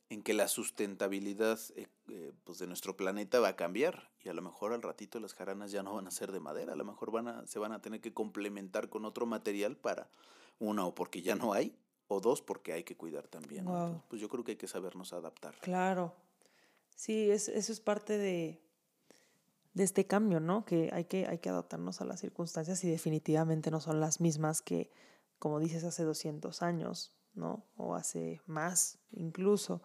en 0.09 0.23
que 0.23 0.35
la 0.35 0.47
sustentabilidad 0.47 1.59
eh, 1.75 1.89
eh, 2.11 2.33
pues 2.45 2.59
de 2.59 2.69
nuestro 2.69 2.97
planeta 2.97 3.41
va 3.41 3.49
a 3.49 3.57
cambiar 3.57 4.09
y 4.23 4.29
a 4.29 4.33
lo 4.33 4.43
mejor 4.43 4.73
al 4.73 4.83
ratito 4.83 5.19
las 5.19 5.35
jaranas 5.35 5.73
ya 5.73 5.83
no 5.83 5.95
van 5.95 6.07
a 6.07 6.13
ser 6.13 6.31
de 6.31 6.39
madera, 6.39 6.75
a 6.75 6.77
lo 6.77 6.85
mejor 6.85 7.11
van 7.11 7.27
a, 7.27 7.47
se 7.49 7.59
van 7.59 7.73
a 7.73 7.83
tener 7.83 8.01
que 8.01 8.15
complementar 8.15 8.89
con 8.89 9.05
otro 9.05 9.27
material 9.27 9.77
para, 9.77 10.09
una, 10.61 10.87
o 10.87 10.95
porque 10.95 11.23
ya 11.23 11.35
no 11.35 11.53
hay, 11.53 11.77
o 12.09 12.21
dos, 12.21 12.41
porque 12.41 12.73
hay 12.73 12.85
que 12.85 12.97
cuidar 12.97 13.27
también. 13.27 13.67
pues 14.09 14.21
yo 14.23 14.29
creo 14.29 14.45
que 14.45 14.53
hay 14.53 14.57
que 14.57 14.69
sabernos 14.69 15.13
adaptar. 15.13 15.55
Claro, 15.61 16.15
Sí, 16.97 17.31
es, 17.31 17.49
eso 17.49 17.73
es 17.73 17.81
parte 17.81 18.19
de, 18.19 18.61
de 19.75 19.85
este 19.85 20.07
cambio, 20.07 20.41
¿no? 20.41 20.65
Que 20.65 20.91
hay, 20.93 21.05
que 21.05 21.27
hay 21.27 21.39
que 21.39 21.51
adaptarnos 21.51 22.01
a 22.01 22.07
las 22.07 22.21
circunstancias 22.21 22.83
y 22.83 22.91
definitivamente 22.91 23.71
no 23.71 23.81
son 23.81 24.01
las 24.01 24.21
mismas 24.21 24.63
que, 24.63 24.91
como 25.39 25.61
dices, 25.61 25.85
hace 25.85 26.03
200 26.03 26.63
años, 26.63 27.13
¿no? 27.35 27.67
O 27.77 27.95
hace 27.95 28.41
más 28.47 28.99
incluso. 29.13 29.83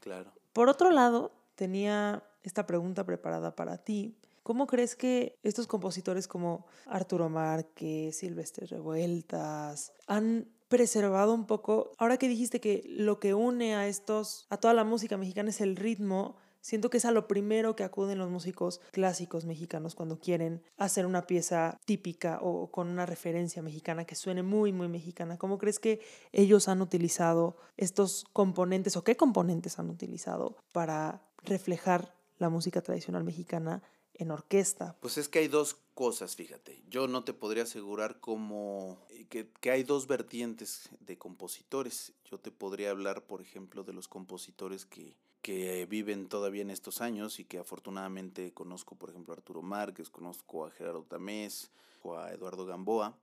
Claro. 0.00 0.32
Por 0.52 0.68
otro 0.68 0.90
lado, 0.90 1.32
tenía 1.54 2.22
esta 2.42 2.66
pregunta 2.66 3.04
preparada 3.04 3.56
para 3.56 3.78
ti. 3.78 4.18
¿Cómo 4.42 4.66
crees 4.66 4.96
que 4.96 5.38
estos 5.42 5.66
compositores 5.66 6.28
como 6.28 6.66
Arturo 6.86 7.30
Márquez, 7.30 8.18
Silvestre 8.18 8.66
Revueltas, 8.66 9.92
han 10.06 10.48
preservado 10.68 11.34
un 11.34 11.46
poco, 11.46 11.92
ahora 11.98 12.16
que 12.16 12.28
dijiste 12.28 12.60
que 12.60 12.84
lo 12.86 13.18
que 13.18 13.34
une 13.34 13.74
a 13.74 13.88
estos, 13.88 14.46
a 14.50 14.56
toda 14.56 14.72
la 14.74 14.84
música 14.84 15.16
mexicana 15.16 15.50
es 15.50 15.60
el 15.60 15.76
ritmo, 15.76 16.36
Siento 16.60 16.90
que 16.90 16.98
es 16.98 17.04
a 17.04 17.10
lo 17.10 17.26
primero 17.26 17.74
que 17.74 17.84
acuden 17.84 18.18
los 18.18 18.30
músicos 18.30 18.80
clásicos 18.92 19.46
mexicanos 19.46 19.94
cuando 19.94 20.18
quieren 20.18 20.62
hacer 20.76 21.06
una 21.06 21.26
pieza 21.26 21.78
típica 21.86 22.38
o 22.42 22.70
con 22.70 22.88
una 22.88 23.06
referencia 23.06 23.62
mexicana 23.62 24.04
que 24.04 24.14
suene 24.14 24.42
muy, 24.42 24.72
muy 24.72 24.88
mexicana. 24.88 25.38
¿Cómo 25.38 25.58
crees 25.58 25.78
que 25.78 26.00
ellos 26.32 26.68
han 26.68 26.82
utilizado 26.82 27.56
estos 27.76 28.26
componentes 28.32 28.96
o 28.96 29.04
qué 29.04 29.16
componentes 29.16 29.78
han 29.78 29.88
utilizado 29.88 30.56
para 30.72 31.22
reflejar 31.44 32.14
la 32.38 32.50
música 32.50 32.82
tradicional 32.82 33.24
mexicana 33.24 33.82
en 34.14 34.30
orquesta? 34.30 34.96
Pues 35.00 35.16
es 35.16 35.28
que 35.28 35.38
hay 35.38 35.48
dos 35.48 35.78
cosas, 35.94 36.36
fíjate. 36.36 36.82
Yo 36.88 37.08
no 37.08 37.24
te 37.24 37.32
podría 37.32 37.62
asegurar 37.62 38.20
como 38.20 38.98
eh, 39.08 39.26
que, 39.28 39.48
que, 39.60 39.70
hay 39.70 39.82
dos 39.82 40.06
vertientes 40.06 40.90
de 41.00 41.16
compositores. 41.16 42.12
Yo 42.30 42.38
te 42.38 42.50
podría 42.50 42.90
hablar, 42.90 43.26
por 43.26 43.40
ejemplo, 43.40 43.82
de 43.82 43.94
los 43.94 44.08
compositores 44.08 44.84
que, 44.84 45.16
que 45.42 45.86
viven 45.86 46.28
todavía 46.28 46.62
en 46.62 46.70
estos 46.70 47.00
años 47.00 47.40
y 47.40 47.44
que 47.44 47.58
afortunadamente 47.58 48.52
conozco, 48.52 48.96
por 48.96 49.10
ejemplo, 49.10 49.32
a 49.32 49.36
Arturo 49.36 49.62
Márquez, 49.62 50.10
conozco 50.10 50.66
a 50.66 50.70
Gerardo 50.70 51.04
Tamés, 51.04 51.70
o 52.02 52.16
a 52.16 52.32
Eduardo 52.32 52.66
Gamboa, 52.66 53.16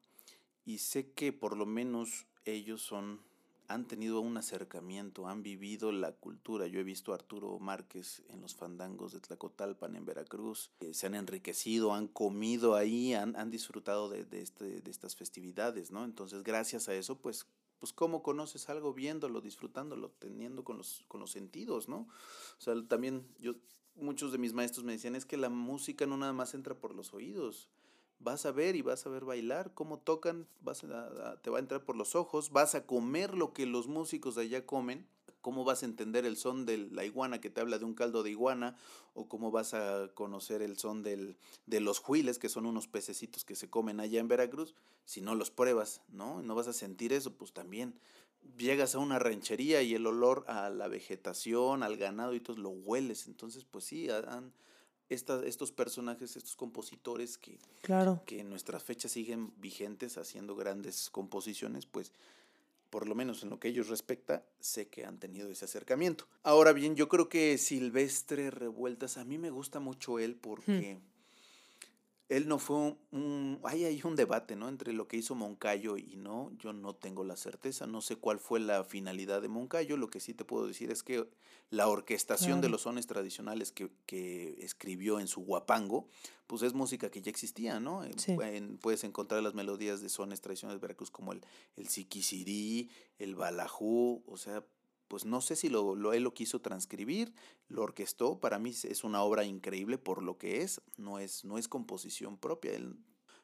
y 0.66 0.80
sé 0.80 1.12
que 1.12 1.34
por 1.34 1.58
lo 1.58 1.66
menos 1.66 2.26
ellos 2.46 2.82
son 2.82 3.22
han 3.70 3.86
tenido 3.86 4.22
un 4.22 4.38
acercamiento, 4.38 5.28
han 5.28 5.44
vivido 5.44 5.92
la 5.92 6.14
cultura. 6.14 6.68
Yo 6.68 6.80
he 6.80 6.84
visto 6.84 7.12
a 7.12 7.16
Arturo 7.16 7.60
Márquez 7.60 8.24
en 8.30 8.42
los 8.42 8.56
fandangos 8.56 9.12
de 9.12 9.20
Tlacotalpan, 9.20 9.96
en 9.96 10.06
Veracruz. 10.06 10.72
Eh, 10.80 10.94
se 10.94 11.08
han 11.08 11.16
enriquecido, 11.16 11.94
han 11.94 12.08
comido 12.08 12.76
ahí, 12.76 13.14
han, 13.14 13.36
han 13.36 13.52
disfrutado 13.52 14.08
de, 14.10 14.24
de, 14.24 14.42
este, 14.42 14.82
de 14.82 14.92
estas 14.92 15.16
festividades, 15.16 15.92
¿no? 15.92 16.06
Entonces, 16.06 16.44
gracias 16.44 16.88
a 16.88 16.94
eso, 16.94 17.18
pues 17.18 17.46
pues 17.80 17.94
cómo 17.94 18.24
conoces 18.24 18.70
algo 18.70 18.94
viéndolo, 18.94 19.42
disfrutándolo, 19.42 20.12
teniendo 20.20 20.64
con 20.64 20.78
los, 20.78 21.06
con 21.08 21.20
los 21.20 21.32
sentidos, 21.32 21.88
¿no? 21.90 22.08
O 22.58 22.62
sea, 22.62 22.74
también 22.88 23.28
yo, 23.40 23.56
muchos 23.96 24.32
de 24.32 24.38
mis 24.38 24.54
maestros 24.54 24.86
me 24.86 24.94
decían, 24.94 25.16
es 25.16 25.26
que 25.26 25.38
la 25.38 25.50
música 25.50 26.06
no 26.06 26.18
nada 26.18 26.34
más 26.34 26.54
entra 26.54 26.76
por 26.76 26.96
los 26.96 27.14
oídos, 27.14 27.70
vas 28.20 28.46
a 28.46 28.52
ver 28.52 28.76
y 28.76 28.82
vas 28.82 29.06
a 29.06 29.10
ver 29.10 29.26
bailar, 29.26 29.74
cómo 29.74 30.00
tocan, 30.00 30.48
vas 30.62 30.82
te 31.42 31.50
va 31.50 31.58
a 31.58 31.60
entrar 31.60 31.84
por 31.84 31.96
los 31.96 32.16
ojos, 32.16 32.52
vas 32.52 32.76
a 32.76 32.86
comer 32.86 33.34
lo 33.34 33.54
que 33.54 33.66
los 33.66 33.88
músicos 33.88 34.36
de 34.36 34.44
allá 34.44 34.66
comen, 34.66 35.08
cómo 35.48 35.64
vas 35.64 35.82
a 35.82 35.86
entender 35.86 36.26
el 36.26 36.36
son 36.36 36.66
de 36.66 36.78
la 36.78 37.06
iguana 37.06 37.40
que 37.40 37.50
te 37.50 37.62
habla 37.62 37.80
de 37.80 37.86
un 37.86 37.94
caldo 37.94 38.22
de 38.22 38.32
iguana, 38.32 38.76
o 39.14 39.30
cómo 39.30 39.50
vas 39.50 39.74
a 39.74 40.10
conocer 40.14 40.62
el 40.62 40.78
son 40.78 41.04
del, 41.04 41.38
de 41.66 41.80
los 41.80 42.00
juiles, 42.00 42.38
que 42.38 42.50
son 42.50 42.66
unos 42.66 42.90
pececitos 42.90 43.46
que 43.46 43.56
se 43.56 43.70
comen 43.70 44.02
allá 44.02 44.20
en 44.20 44.28
Veracruz, 44.28 44.76
si 45.06 45.22
no 45.22 45.36
los 45.36 45.50
pruebas, 45.50 46.02
¿no? 46.10 46.42
No 46.42 46.54
vas 46.54 46.68
a 46.68 46.74
sentir 46.74 47.14
eso, 47.14 47.32
pues 47.32 47.54
también 47.54 47.94
llegas 48.58 48.94
a 48.94 49.00
una 49.00 49.20
ranchería 49.20 49.82
y 49.84 49.96
el 49.96 50.06
olor 50.06 50.44
a 50.50 50.70
la 50.70 50.90
vegetación, 50.90 51.82
al 51.82 51.96
ganado 51.96 52.34
y 52.34 52.42
todo, 52.42 52.58
lo 52.58 52.72
hueles, 52.72 53.26
entonces 53.28 53.64
pues 53.64 53.86
sí, 53.86 54.10
han, 54.10 54.52
estos 55.08 55.72
personajes, 55.72 56.36
estos 56.36 56.58
compositores 56.58 57.38
que, 57.38 57.58
claro. 57.84 58.22
que 58.26 58.42
en 58.42 58.50
nuestras 58.50 58.84
fechas 58.84 59.14
siguen 59.14 59.54
vigentes 59.62 60.18
haciendo 60.18 60.58
grandes 60.58 61.10
composiciones, 61.10 61.86
pues 61.86 62.12
por 62.90 63.08
lo 63.08 63.16
menos 63.16 63.44
en 63.44 63.50
lo 63.50 63.60
que 63.60 63.68
ellos 63.68 63.90
respecta, 63.90 64.46
sé 64.60 64.88
que 64.88 65.06
han 65.06 65.20
tenido 65.20 65.50
ese 65.50 65.66
acercamiento. 65.66 66.28
Ahora 66.44 66.74
bien, 66.74 66.96
yo 66.96 67.08
creo 67.08 67.30
que 67.30 67.58
Silvestre 67.58 68.52
Revueltas, 68.52 69.18
a 69.18 69.26
mí 69.26 69.38
me 69.38 69.50
gusta 69.50 69.80
mucho 69.80 70.20
él 70.20 70.36
porque 70.36 71.00
él 72.30 72.48
no 72.48 72.60
fue 72.60 72.96
un... 73.12 73.60
Hay 73.64 73.86
ahí 73.86 74.02
un 74.04 74.16
debate, 74.16 74.56
¿no? 74.56 74.68
Entre 74.68 74.92
lo 74.92 75.08
que 75.08 75.18
hizo 75.18 75.34
Moncayo 75.34 75.98
y 75.98 76.16
no, 76.18 76.52
yo 76.60 76.74
no 76.74 76.94
tengo 76.94 77.24
la 77.24 77.38
certeza, 77.38 77.88
no 77.88 78.02
sé 78.02 78.18
cuál 78.18 78.40
fue 78.40 78.60
la 78.60 78.84
finalidad 78.84 79.42
de 79.42 79.48
Moncayo, 79.48 79.96
lo 79.96 80.10
que 80.10 80.20
sí 80.20 80.34
te 80.34 80.44
puedo 80.44 80.68
decir 80.68 80.92
es 80.92 81.04
que 81.04 81.30
la 81.70 81.88
orquestación 81.88 82.62
de 82.62 82.70
los 82.70 82.82
sones 82.82 83.08
tradicionales 83.08 83.72
que, 83.72 83.90
que, 84.06 84.58
escribió 84.60 85.20
en 85.20 85.28
su 85.28 85.42
guapango, 85.42 86.08
pues 86.48 86.62
es 86.62 86.74
música 86.74 87.10
que 87.10 87.22
ya 87.22 87.30
existía, 87.30 87.80
¿no? 87.80 88.04
puedes 88.82 89.04
encontrar 89.04 89.44
las 89.44 89.54
melodías 89.54 90.02
de 90.02 90.10
sones 90.10 90.40
tradicionales 90.40 90.80
de 90.80 90.88
Veracruz 90.88 91.12
como 91.12 91.34
el, 91.34 91.42
el 91.76 91.90
siquisirí, 91.90 92.90
el 93.20 93.36
balajú, 93.36 94.24
o 94.28 94.38
sea, 94.38 94.64
pues 95.08 95.26
no 95.26 95.42
sé 95.42 95.56
si 95.56 95.70
lo, 95.70 95.96
lo, 95.96 96.14
él 96.14 96.24
lo 96.24 96.34
quiso 96.34 96.62
transcribir, 96.62 97.34
lo 97.70 97.84
orquestó, 97.84 98.40
para 98.40 98.60
mí 98.60 98.72
es 98.72 99.04
una 99.04 99.22
obra 99.24 99.44
increíble 99.44 99.98
por 99.98 100.22
lo 100.24 100.38
que 100.38 100.62
es, 100.62 100.82
no 100.98 101.20
es, 101.20 101.46
no 101.46 101.58
es 101.58 101.68
composición 101.68 102.38
propia, 102.38 102.74
él, 102.74 102.98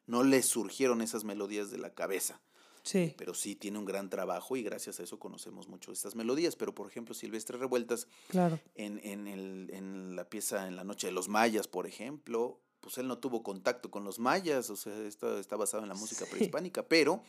no 0.05 0.23
le 0.23 0.41
surgieron 0.41 1.01
esas 1.01 1.23
melodías 1.23 1.71
de 1.71 1.77
la 1.77 1.93
cabeza. 1.93 2.41
Sí. 2.83 3.15
Pero 3.17 3.33
sí 3.33 3.55
tiene 3.55 3.79
un 3.79 3.85
gran 3.85 4.09
trabajo 4.09 4.57
y 4.57 4.63
gracias 4.63 4.99
a 4.99 5.03
eso 5.03 5.17
conocemos 5.17 5.69
mucho 5.69 5.93
estas 5.93 6.15
melodías. 6.15 6.57
Pero, 6.57 6.75
por 6.75 6.85
ejemplo, 6.85 7.15
Silvestre 7.15 7.57
Revueltas, 7.57 8.09
claro. 8.27 8.59
en, 8.75 8.99
en, 9.03 9.27
el, 9.27 9.69
en 9.71 10.17
la 10.17 10.27
pieza 10.27 10.67
En 10.67 10.75
la 10.75 10.83
Noche 10.83 11.07
de 11.07 11.13
los 11.13 11.29
Mayas, 11.29 11.69
por 11.69 11.87
ejemplo, 11.87 12.59
pues 12.83 12.97
él 12.97 13.07
no 13.07 13.17
tuvo 13.17 13.41
contacto 13.41 13.89
con 13.89 14.03
los 14.03 14.19
mayas, 14.19 14.69
o 14.69 14.75
sea, 14.75 14.93
esto 15.05 15.39
está 15.39 15.55
basado 15.55 15.83
en 15.83 15.89
la 15.89 15.95
música 15.95 16.25
prehispánica, 16.29 16.85
pero 16.85 17.23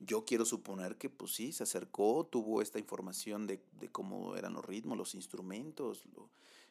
yo 0.00 0.24
quiero 0.24 0.44
suponer 0.44 0.96
que 0.96 1.10
pues 1.10 1.32
sí, 1.32 1.52
se 1.52 1.62
acercó, 1.62 2.26
tuvo 2.26 2.62
esta 2.62 2.78
información 2.78 3.46
de, 3.46 3.62
de 3.78 3.88
cómo 3.88 4.36
eran 4.36 4.54
los 4.54 4.64
ritmos, 4.64 4.98
los 4.98 5.14
instrumentos, 5.14 6.04
lo, 6.14 6.30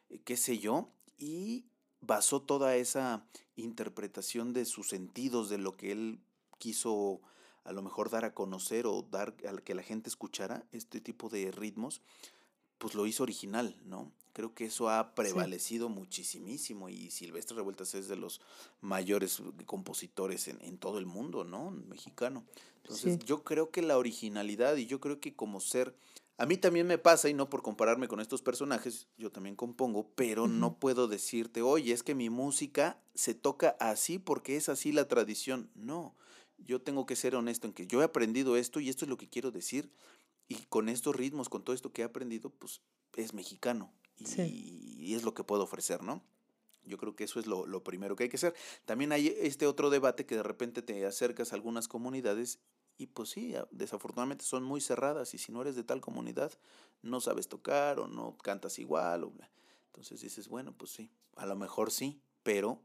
eh, 0.09 0.19
qué 0.25 0.35
sé 0.35 0.57
yo, 0.57 0.89
y 1.17 1.65
basó 2.01 2.41
toda 2.41 2.75
esa 2.75 3.25
interpretación 3.55 4.53
de 4.53 4.65
sus 4.65 4.89
sentidos, 4.89 5.49
de 5.49 5.59
lo 5.59 5.77
que 5.77 5.91
él 5.91 6.19
quiso 6.57 7.21
a 7.63 7.71
lo 7.71 7.81
mejor 7.83 8.09
dar 8.09 8.25
a 8.25 8.33
conocer 8.33 8.87
o 8.87 9.03
dar 9.03 9.35
a 9.47 9.55
que 9.61 9.75
la 9.75 9.83
gente 9.83 10.09
escuchara 10.09 10.65
este 10.71 11.01
tipo 11.01 11.29
de 11.29 11.51
ritmos, 11.51 12.01
pues 12.77 12.95
lo 12.95 13.05
hizo 13.05 13.23
original, 13.23 13.79
¿no? 13.85 14.11
Creo 14.39 14.54
que 14.54 14.67
eso 14.67 14.89
ha 14.89 15.15
prevalecido 15.15 15.89
muchísimo 15.89 16.88
y 16.88 17.12
Silvestre 17.12 17.58
Revueltas 17.58 17.93
es 17.93 18.08
de 18.08 18.15
los 18.15 18.39
mayores 18.80 19.43
compositores 19.65 20.47
en, 20.47 20.62
en 20.62 20.78
todo 20.78 20.97
el 20.97 21.06
mundo, 21.06 21.43
¿no? 21.43 21.71
Mexicano. 21.71 22.45
Entonces 22.78 23.19
yo 23.25 23.43
creo 23.43 23.69
que 23.69 23.82
la 23.82 23.97
originalidad 23.97 24.78
y 24.78 24.86
yo 24.86 25.02
creo 25.02 25.19
que 25.19 25.36
como 25.36 25.60
ser... 25.60 25.93
A 26.38 26.45
mí 26.45 26.56
también 26.56 26.88
me 26.88 26.97
pasa, 26.97 27.28
y 27.28 27.34
no 27.34 27.49
por 27.49 27.62
compararme 27.62 28.08
con 28.08 28.21
estos 28.21 28.41
personajes, 28.41 29.10
yo 29.17 29.30
también 29.30 29.58
compongo, 29.58 30.10
pero 30.15 30.47
no 30.47 30.80
puedo 30.80 31.10
decirte, 31.10 31.62
oye, 31.62 31.91
es 31.91 32.02
que 32.02 32.15
mi 32.15 32.30
música 32.30 32.97
se 33.13 33.34
toca 33.34 33.75
así 33.82 34.19
porque 34.19 34.56
es 34.56 34.69
así 34.69 34.93
la 34.93 35.10
tradición. 35.10 35.69
No, 35.75 36.15
yo 36.58 36.82
tengo 36.82 37.06
que 37.06 37.17
ser 37.17 37.36
honesto 37.36 37.67
en 37.67 37.73
que 37.73 37.88
yo 37.88 38.02
he 38.02 38.06
aprendido 38.06 38.56
esto 38.56 38.80
y 38.80 38.88
esto 38.88 39.04
es 39.04 39.10
lo 39.10 39.17
que 39.17 39.28
quiero 39.28 39.52
decir, 39.52 39.91
y 40.47 40.56
con 40.69 40.88
estos 40.88 41.13
ritmos, 41.13 41.49
con 41.49 41.62
todo 41.65 41.75
esto 41.75 41.91
que 41.91 42.04
he 42.04 42.06
aprendido, 42.06 42.52
pues 42.52 42.80
es 43.17 43.34
mexicano 43.34 43.91
y, 44.19 45.13
es 45.13 45.23
lo 45.23 45.34
que 45.34 45.43
puedo 45.43 45.63
ofrecer, 45.63 46.03
¿no? 46.03 46.23
Yo 46.86 46.97
creo 46.97 47.15
que 47.15 47.23
eso 47.23 47.39
es 47.39 47.47
lo, 47.47 47.65
lo, 47.65 47.84
primero 47.84 48.15
que 48.15 48.23
hay 48.23 48.29
que 48.29 48.38
hacer. 48.38 48.55
También 48.86 49.12
hay 49.12 49.27
este 49.39 49.67
otro 49.67 49.89
debate 49.89 50.25
que 50.25 50.36
de 50.36 50.43
repente 50.43 50.82
te 50.82 51.05
acercas 51.05 51.51
a 51.51 51.55
algunas 51.55 51.88
comunidades 51.88 52.60
y 52.99 53.08
pues 53.08 53.29
sí, 53.29 53.53
desafortunadamente 53.71 54.43
son 54.43 54.63
muy 54.63 54.82
cerradas 54.82 55.34
y 55.34 55.38
si 55.38 55.53
no 55.53 55.62
eres 55.62 55.77
de 55.77 55.86
tal 55.86 56.01
comunidad 56.01 56.51
no 57.01 57.21
sabes 57.21 57.47
tocar 57.47 57.97
o 57.99 58.10
no 58.10 58.38
cantas 58.38 58.77
igual. 58.77 59.23
O 59.23 59.34
Entonces 59.86 60.19
dices, 60.19 60.49
bueno, 60.49 60.73
pues 60.77 60.91
sí, 60.91 61.10
a 61.38 61.45
lo 61.45 61.55
mejor 61.55 61.91
sí, 61.91 62.21
pero 62.43 62.82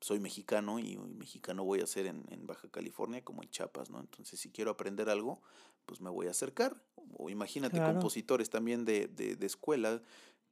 soy 0.00 0.18
mexicano 0.18 0.78
y, 0.78 0.96
mexicano 0.96 1.62
voy 1.62 1.80
a 1.80 1.86
ser 1.86 2.06
en, 2.06 2.24
en, 2.30 2.46
Baja 2.46 2.70
California 2.70 3.22
como 3.22 3.42
en 3.42 3.50
Chiapas, 3.50 3.90
¿no? 3.90 4.00
Entonces 4.00 4.40
si 4.40 4.50
quiero 4.50 4.70
aprender 4.70 5.10
algo, 5.10 5.42
pues 5.84 6.00
me 6.00 6.08
voy 6.08 6.26
a 6.26 6.30
acercar. 6.30 6.82
O 7.18 7.28
imagínate 7.28 7.82
compositores 7.82 8.48
también 8.48 8.86
de, 8.86 9.08
de, 9.08 9.36
de 9.36 9.46
escuela 9.46 10.02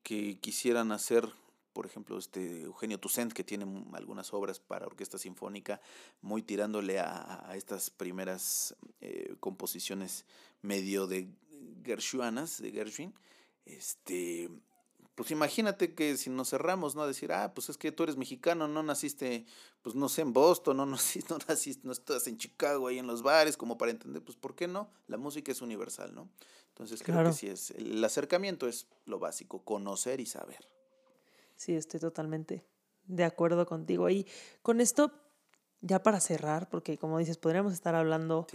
que 0.03 0.39
quisieran 0.39 0.93
hacer, 0.93 1.29
por 1.73 1.87
ejemplo, 1.87 2.19
este 2.19 2.63
Eugenio 2.63 2.99
Toussaint, 2.99 3.33
que 3.33 3.45
tiene 3.45 3.67
algunas 3.93 4.33
obras 4.33 4.61
para 4.61 4.87
orquesta 4.87 5.19
sinfónica, 5.19 5.81
muy 6.23 6.43
tirándole 6.43 6.99
a, 6.99 7.51
estas 7.55 7.91
primeras 7.91 8.75
eh, 9.01 9.37
composiciones 9.41 10.25
medio 10.63 11.07
de 11.07 11.29
Gershuanas, 11.85 12.61
de 12.61 12.73
Gershwin, 12.73 13.15
este, 13.65 14.51
pues 15.19 15.33
imagínate 15.33 15.97
que 15.97 16.17
si 16.17 16.31
nos 16.31 16.51
cerramos, 16.51 16.95
¿no? 16.95 17.03
A 17.03 17.07
decir, 17.09 17.33
ah, 17.33 17.53
pues 17.53 17.69
es 17.69 17.77
que 17.77 17.91
tú 17.91 18.05
eres 18.05 18.17
mexicano, 18.17 18.69
no 18.69 18.85
naciste, 18.85 19.47
pues 19.83 19.97
no 19.97 20.09
sé, 20.09 20.23
en 20.23 20.33
Boston, 20.33 20.77
no 20.77 20.87
naciste, 20.87 21.35
no 21.35 21.41
naciste, 21.49 21.85
no 21.85 21.91
estás 21.91 22.29
en 22.29 22.39
Chicago, 22.39 22.87
ahí 22.87 23.01
en 23.01 23.09
los 23.09 23.25
bares, 23.25 23.57
como 23.57 23.77
para 23.77 23.91
entender, 23.91 24.23
pues 24.23 24.37
¿por 24.37 24.55
qué 24.55 24.69
no? 24.69 24.93
La 25.09 25.17
música 25.17 25.51
es 25.51 25.61
universal, 25.61 26.15
¿no? 26.15 26.29
Entonces 26.69 27.03
creo 27.03 27.25
que 27.25 27.33
sí 27.33 27.49
es, 27.49 27.73
el 27.73 28.05
acercamiento 28.05 28.69
es 28.69 28.87
lo 29.07 29.19
básico, 29.19 29.65
conocer 29.65 30.21
y 30.21 30.27
saber. 30.27 30.65
Sí, 31.57 31.75
estoy 31.75 31.99
totalmente 31.99 32.65
de 33.09 33.25
acuerdo 33.25 33.67
contigo. 33.67 34.09
Y 34.11 34.25
con 34.63 34.81
esto, 34.81 35.11
ya 35.81 36.01
para 36.01 36.21
cerrar, 36.21 36.69
porque 36.69 36.97
como 36.97 37.19
dices, 37.19 37.39
podríamos 37.39 37.73
estar 37.73 37.97
hablando 37.97 38.47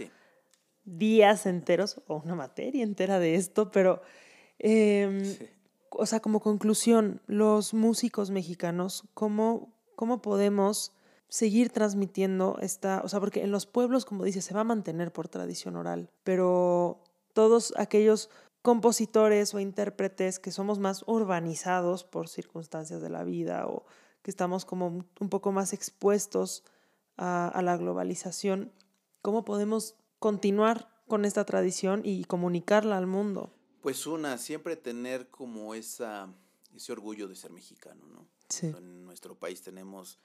días 0.84 1.44
enteros 1.44 2.00
o 2.06 2.22
una 2.24 2.34
materia 2.34 2.82
entera 2.82 3.18
de 3.18 3.34
esto, 3.34 3.70
pero, 3.70 4.00
eh, 4.58 5.50
o 5.96 6.06
sea, 6.06 6.20
como 6.20 6.40
conclusión, 6.40 7.20
los 7.26 7.74
músicos 7.74 8.30
mexicanos, 8.30 9.04
¿cómo, 9.14 9.72
cómo 9.96 10.20
podemos 10.22 10.92
seguir 11.28 11.70
transmitiendo 11.70 12.58
esta, 12.60 13.00
o 13.04 13.08
sea, 13.08 13.20
porque 13.20 13.42
en 13.42 13.50
los 13.50 13.66
pueblos, 13.66 14.04
como 14.04 14.24
dices, 14.24 14.44
se 14.44 14.54
va 14.54 14.60
a 14.60 14.64
mantener 14.64 15.12
por 15.12 15.28
tradición 15.28 15.76
oral, 15.76 16.10
pero 16.22 17.02
todos 17.32 17.74
aquellos 17.76 18.30
compositores 18.62 19.52
o 19.52 19.60
intérpretes 19.60 20.38
que 20.38 20.52
somos 20.52 20.78
más 20.78 21.04
urbanizados 21.06 22.04
por 22.04 22.28
circunstancias 22.28 23.02
de 23.02 23.10
la 23.10 23.24
vida 23.24 23.66
o 23.66 23.84
que 24.22 24.30
estamos 24.30 24.64
como 24.64 24.86
un 24.86 25.28
poco 25.28 25.52
más 25.52 25.72
expuestos 25.72 26.64
a 27.16 27.60
la 27.62 27.76
globalización, 27.76 28.72
¿cómo 29.22 29.44
podemos 29.44 29.96
continuar 30.18 30.88
con 31.06 31.24
esta 31.24 31.44
tradición 31.44 32.00
y 32.04 32.24
comunicarla 32.24 32.96
al 32.96 33.06
mundo? 33.06 33.52
Pues 33.84 34.06
una, 34.06 34.38
siempre 34.38 34.76
tener 34.76 35.28
como 35.28 35.74
esa, 35.74 36.32
ese 36.74 36.90
orgullo 36.90 37.28
de 37.28 37.36
ser 37.36 37.52
mexicano, 37.52 38.06
¿no? 38.06 38.26
Sí. 38.48 38.68
En 38.68 39.04
nuestro 39.04 39.38
país 39.38 39.60
tenemos 39.60 40.18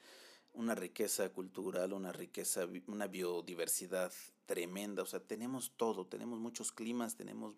una 0.53 0.75
riqueza 0.75 1.27
cultural, 1.33 1.91
una 1.91 2.13
riqueza, 2.13 2.65
una 2.87 3.07
biodiversidad 3.07 4.13
tremenda, 4.45 5.03
o 5.03 5.05
sea, 5.05 5.19
tenemos 5.19 5.73
todo, 5.75 6.07
tenemos 6.07 6.39
muchos 6.39 6.71
climas, 6.71 7.17
tenemos 7.17 7.57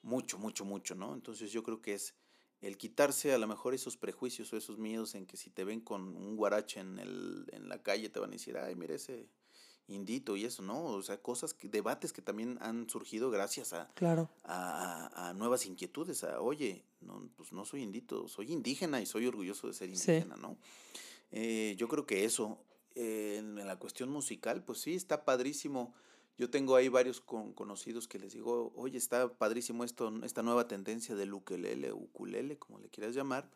mucho, 0.00 0.38
mucho, 0.38 0.64
mucho, 0.64 0.94
¿no? 0.94 1.12
Entonces 1.12 1.52
yo 1.52 1.62
creo 1.62 1.82
que 1.82 1.92
es 1.92 2.14
el 2.62 2.78
quitarse 2.78 3.34
a 3.34 3.36
lo 3.36 3.46
mejor 3.46 3.74
esos 3.74 3.98
prejuicios 3.98 4.50
o 4.54 4.56
esos 4.56 4.78
miedos 4.78 5.14
en 5.14 5.26
que 5.26 5.36
si 5.36 5.50
te 5.50 5.64
ven 5.64 5.82
con 5.82 6.16
un 6.16 6.36
guarache 6.36 6.80
en, 6.80 6.98
el, 6.98 7.44
en 7.52 7.68
la 7.68 7.82
calle 7.82 8.08
te 8.08 8.18
van 8.18 8.30
a 8.30 8.32
decir, 8.32 8.56
ay, 8.56 8.76
mira 8.76 8.94
ese 8.94 9.28
indito 9.88 10.36
y 10.36 10.44
eso, 10.44 10.62
¿no? 10.62 10.84
O 10.84 11.02
sea, 11.02 11.20
cosas, 11.20 11.54
que, 11.54 11.68
debates 11.68 12.12
que 12.12 12.22
también 12.22 12.58
han 12.60 12.88
surgido 12.88 13.30
gracias 13.30 13.72
a, 13.72 13.88
claro. 13.94 14.30
a, 14.44 15.28
a, 15.28 15.32
nuevas 15.34 15.66
inquietudes, 15.66 16.24
a, 16.24 16.40
oye, 16.40 16.84
no, 17.00 17.28
pues 17.36 17.52
no 17.52 17.64
soy 17.64 17.82
indito, 17.82 18.28
soy 18.28 18.52
indígena 18.52 19.00
y 19.00 19.06
soy 19.06 19.26
orgulloso 19.26 19.66
de 19.66 19.74
ser 19.74 19.88
indígena, 19.90 20.36
¿no? 20.36 20.56
Eh, 21.30 21.74
yo 21.76 21.88
creo 21.88 22.06
que 22.06 22.24
eso, 22.24 22.58
eh, 22.94 23.36
en, 23.38 23.56
la 23.56 23.76
cuestión 23.76 24.08
musical, 24.08 24.62
pues 24.64 24.78
sí, 24.78 24.94
está 24.94 25.24
padrísimo. 25.24 25.94
Yo 26.36 26.50
tengo 26.50 26.74
ahí 26.74 26.88
varios 26.88 27.20
con, 27.20 27.52
conocidos 27.52 28.08
que 28.08 28.18
les 28.18 28.32
digo, 28.32 28.72
oye, 28.74 28.98
está 28.98 29.32
padrísimo 29.32 29.84
esto, 29.84 30.12
esta 30.24 30.42
nueva 30.42 30.66
tendencia 30.66 31.14
del 31.14 31.32
ukelele, 31.32 31.92
ukulele, 31.92 32.56
como 32.58 32.80
le 32.80 32.88
quieras 32.88 33.14
llamar. 33.14 33.48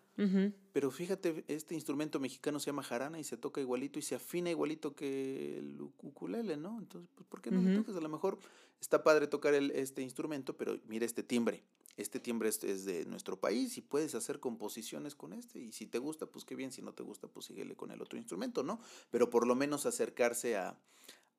Pero 0.73 0.91
fíjate, 0.91 1.45
este 1.47 1.75
instrumento 1.75 2.19
mexicano 2.19 2.59
se 2.59 2.67
llama 2.67 2.83
jarana 2.83 3.21
y 3.21 3.25
se 3.25 3.37
toca 3.37 3.61
igualito 3.61 4.01
y 4.01 4.03
se 4.03 4.17
afina 4.17 4.51
igualito 4.51 4.97
que 4.97 5.59
el 5.59 5.81
ukulele, 5.81 6.57
¿no? 6.57 6.77
Entonces, 6.79 7.09
pues, 7.15 7.25
¿por 7.29 7.41
qué 7.41 7.53
no 7.53 7.63
lo 7.63 7.79
tocas? 7.79 7.97
A 7.97 8.01
lo 8.01 8.09
mejor 8.09 8.39
está 8.81 9.05
padre 9.05 9.29
tocar 9.29 9.55
el, 9.55 9.71
este 9.71 10.03
instrumento, 10.03 10.57
pero 10.57 10.81
mira 10.89 11.07
este 11.07 11.23
timbre. 11.23 11.63
Este 11.97 12.19
timbre 12.19 12.49
es, 12.49 12.63
es, 12.65 12.85
de 12.85 13.05
nuestro 13.07 13.39
país 13.39 13.77
y 13.77 13.81
puedes 13.81 14.17
hacer 14.17 14.41
composiciones 14.41 15.15
con 15.15 15.33
este. 15.33 15.61
Y 15.61 15.73
si 15.73 15.87
te 15.87 15.99
gusta, 15.99 16.27
pues 16.27 16.45
qué 16.45 16.57
bien. 16.57 16.73
Si 16.73 16.83
no 16.83 16.93
te 16.95 17.05
gusta, 17.05 17.29
pues 17.29 17.47
síguele 17.47 17.77
con 17.77 17.93
el 17.93 18.03
otro 18.03 18.19
instrumento, 18.19 18.65
¿no? 18.65 18.81
Pero 19.11 19.31
por 19.31 19.47
lo 19.47 19.55
menos 19.55 19.87
acercarse 19.87 20.57
a, 20.57 20.77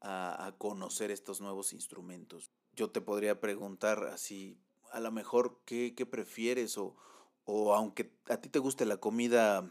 a, 0.02 0.46
a 0.46 0.52
conocer 0.58 1.12
estos 1.12 1.42
nuevos 1.42 1.74
instrumentos. 1.74 2.52
Yo 2.76 2.90
te 2.90 3.02
podría 3.02 3.40
preguntar 3.40 4.06
así, 4.06 4.58
a 4.92 5.00
lo 5.00 5.12
mejor, 5.12 5.60
¿qué, 5.66 5.94
qué 5.96 6.06
prefieres? 6.06 6.78
O, 6.78 6.96
o 7.46 7.74
aunque 7.74 8.12
a 8.28 8.38
ti 8.38 8.50
te 8.50 8.60
guste 8.60 8.86
la 8.86 8.98
comida 8.98 9.70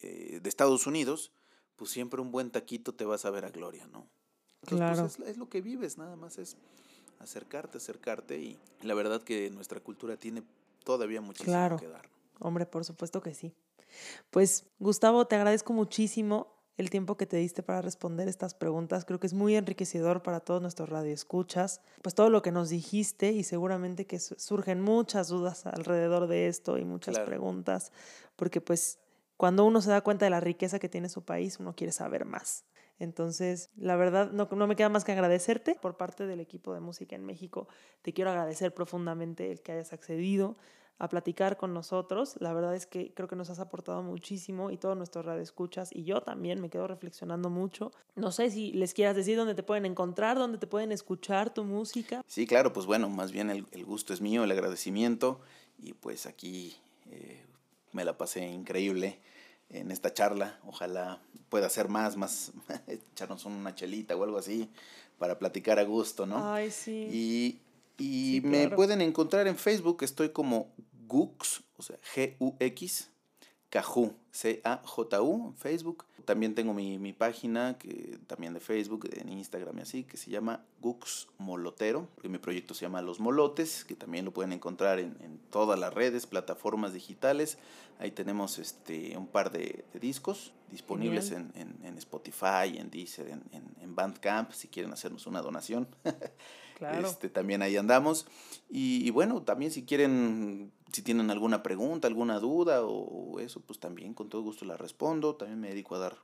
eh, 0.00 0.40
de 0.42 0.48
Estados 0.48 0.86
Unidos, 0.86 1.32
pues 1.76 1.90
siempre 1.90 2.20
un 2.20 2.32
buen 2.32 2.50
taquito 2.50 2.94
te 2.94 3.04
vas 3.04 3.24
a 3.24 3.30
ver 3.30 3.44
a 3.44 3.50
gloria, 3.50 3.86
¿no? 3.86 4.08
Entonces, 4.62 4.78
claro. 4.78 5.02
Pues 5.02 5.18
es, 5.20 5.28
es, 5.28 5.36
lo 5.36 5.48
que 5.48 5.60
vives, 5.60 5.98
nada 5.98 6.16
más 6.16 6.38
es 6.38 6.56
acercarte, 7.18 7.78
acercarte 7.78 8.38
y 8.38 8.58
la 8.82 8.94
verdad 8.94 9.22
que 9.22 9.50
nuestra 9.50 9.80
cultura 9.80 10.16
tiene 10.16 10.42
todavía 10.84 11.20
muchísimo 11.20 11.52
claro. 11.52 11.76
que 11.76 11.88
dar. 11.88 12.08
Hombre, 12.40 12.66
por 12.66 12.84
supuesto 12.84 13.20
que 13.20 13.34
sí. 13.34 13.54
Pues 14.30 14.66
Gustavo, 14.78 15.26
te 15.26 15.36
agradezco 15.36 15.72
muchísimo 15.72 16.55
el 16.76 16.90
tiempo 16.90 17.16
que 17.16 17.26
te 17.26 17.36
diste 17.36 17.62
para 17.62 17.82
responder 17.82 18.28
estas 18.28 18.54
preguntas. 18.54 19.04
Creo 19.04 19.18
que 19.18 19.26
es 19.26 19.34
muy 19.34 19.56
enriquecedor 19.56 20.22
para 20.22 20.40
todos 20.40 20.60
nuestros 20.60 20.88
radioescuchas. 20.88 21.80
Pues 22.02 22.14
todo 22.14 22.30
lo 22.30 22.42
que 22.42 22.52
nos 22.52 22.68
dijiste 22.68 23.32
y 23.32 23.42
seguramente 23.44 24.06
que 24.06 24.18
surgen 24.18 24.80
muchas 24.80 25.28
dudas 25.28 25.66
alrededor 25.66 26.26
de 26.26 26.48
esto 26.48 26.78
y 26.78 26.84
muchas 26.84 27.14
Claro. 27.14 27.26
preguntas, 27.26 27.92
porque 28.36 28.60
pues 28.60 28.98
cuando 29.36 29.64
uno 29.64 29.80
se 29.80 29.90
da 29.90 30.00
cuenta 30.00 30.26
de 30.26 30.30
la 30.30 30.40
riqueza 30.40 30.78
que 30.78 30.88
tiene 30.88 31.08
su 31.08 31.22
país, 31.22 31.58
uno 31.60 31.74
quiere 31.74 31.92
saber 31.92 32.24
más. 32.24 32.64
Entonces, 32.98 33.70
la 33.76 33.96
verdad, 33.96 34.30
no, 34.32 34.48
no, 34.50 34.66
me 34.66 34.76
queda 34.76 34.88
más 34.88 35.04
que 35.04 35.12
agradecerte 35.12 35.74
por 35.74 35.96
parte 35.98 36.26
del 36.26 36.40
equipo 36.40 36.72
de 36.72 36.80
música 36.80 37.14
en 37.14 37.24
México. 37.26 37.68
Te 38.00 38.14
quiero 38.14 38.30
agradecer 38.30 38.72
profundamente 38.72 39.52
el 39.52 39.60
que 39.60 39.72
hayas 39.72 39.92
accedido 39.92 40.56
a 40.98 41.08
platicar 41.08 41.56
con 41.56 41.74
nosotros. 41.74 42.36
La 42.40 42.52
verdad 42.52 42.74
es 42.74 42.86
que 42.86 43.12
creo 43.12 43.28
que 43.28 43.36
nos 43.36 43.50
has 43.50 43.58
aportado 43.58 44.02
muchísimo 44.02 44.70
y 44.70 44.78
todos 44.78 44.96
nuestros 44.96 45.24
radioescuchas 45.24 45.90
y 45.92 46.04
yo 46.04 46.22
también 46.22 46.60
me 46.60 46.70
quedo 46.70 46.86
reflexionando 46.86 47.50
mucho. 47.50 47.92
No 48.14 48.32
sé 48.32 48.50
si 48.50 48.72
les 48.72 48.94
quieras 48.94 49.16
decir 49.16 49.36
dónde 49.36 49.54
te 49.54 49.62
pueden 49.62 49.86
encontrar, 49.86 50.38
dónde 50.38 50.58
te 50.58 50.66
pueden 50.66 50.92
escuchar 50.92 51.52
tu 51.52 51.64
música. 51.64 52.22
Sí, 52.26 52.46
claro, 52.46 52.72
pues 52.72 52.86
bueno, 52.86 53.08
más 53.08 53.32
bien 53.32 53.50
el, 53.50 53.66
el 53.72 53.84
gusto 53.84 54.12
es 54.12 54.20
mío, 54.20 54.44
el 54.44 54.50
agradecimiento 54.50 55.40
y 55.78 55.92
pues 55.92 56.26
aquí 56.26 56.76
eh, 57.10 57.44
me 57.92 58.04
la 58.04 58.16
pasé 58.16 58.46
increíble 58.46 59.18
en 59.70 59.90
esta 59.90 60.12
charla. 60.12 60.58
Ojalá 60.66 61.20
pueda 61.48 61.68
ser 61.68 61.88
más, 61.88 62.16
más, 62.16 62.52
echarnos 62.86 63.44
una 63.44 63.74
chelita 63.74 64.16
o 64.16 64.24
algo 64.24 64.38
así 64.38 64.70
para 65.18 65.38
platicar 65.38 65.78
a 65.78 65.84
gusto, 65.84 66.26
¿no? 66.26 66.52
Ay, 66.52 66.70
sí. 66.70 67.08
Y, 67.10 67.60
y 67.98 68.34
Sí, 68.34 68.40
me 68.42 68.60
claro. 68.62 68.76
pueden 68.76 69.00
encontrar 69.00 69.46
en 69.46 69.56
Facebook, 69.56 70.02
estoy 70.02 70.30
como 70.30 70.72
Gux, 71.06 71.62
o 71.76 71.82
sea, 71.82 71.96
G-U-X, 72.14 73.10
Caju, 73.70 74.14
C-A-J-U, 74.30 75.48
en 75.48 75.56
Facebook. 75.56 76.04
También 76.24 76.56
tengo 76.56 76.74
mi, 76.74 76.98
mi 76.98 77.12
página, 77.12 77.78
que 77.78 78.18
también 78.26 78.52
de 78.52 78.58
Facebook, 78.58 79.08
en 79.12 79.28
Instagram 79.28 79.78
y 79.78 79.82
así, 79.82 80.02
que 80.04 80.16
se 80.16 80.28
llama 80.30 80.64
Gux 80.80 81.28
Molotero, 81.38 82.08
porque 82.16 82.28
mi 82.28 82.38
proyecto 82.38 82.74
se 82.74 82.82
llama 82.82 83.00
Los 83.00 83.20
Molotes, 83.20 83.84
que 83.84 83.94
también 83.94 84.24
lo 84.24 84.32
pueden 84.32 84.52
encontrar 84.52 84.98
en, 84.98 85.16
en 85.20 85.38
todas 85.50 85.78
las 85.78 85.94
redes, 85.94 86.26
plataformas 86.26 86.92
digitales. 86.92 87.58
Ahí 88.00 88.10
tenemos 88.10 88.58
este, 88.58 89.16
un 89.16 89.28
par 89.28 89.52
de, 89.52 89.84
de 89.92 90.00
discos 90.00 90.52
disponibles 90.70 91.30
en, 91.30 91.52
en, 91.54 91.76
en, 91.84 91.96
Spotify, 91.98 92.76
en 92.76 92.90
Deezer, 92.90 93.28
en, 93.28 93.42
en, 93.52 93.64
en 93.80 93.94
Bandcamp, 93.94 94.50
si 94.50 94.66
quieren 94.66 94.92
hacernos 94.92 95.26
una 95.28 95.40
donación. 95.42 95.86
Claro. 96.76 97.08
Este, 97.08 97.30
también 97.30 97.62
ahí 97.62 97.76
andamos. 97.78 98.26
Y, 98.68 99.06
y, 99.06 99.10
bueno, 99.10 99.42
también 99.42 99.70
si 99.70 99.86
quieren, 99.86 100.70
si 100.92 101.00
tienen 101.00 101.30
alguna 101.30 101.62
pregunta, 101.62 102.06
alguna 102.06 102.38
duda 102.38 102.84
o, 102.84 103.40
eso, 103.40 103.60
pues 103.60 103.80
también 103.80 104.12
con 104.12 104.28
todo 104.28 104.42
gusto 104.42 104.66
la 104.66 104.76
respondo. 104.76 105.36
También 105.36 105.58
me 105.58 105.68
dedico 105.70 105.94
a 105.94 106.00
dar 106.00 106.18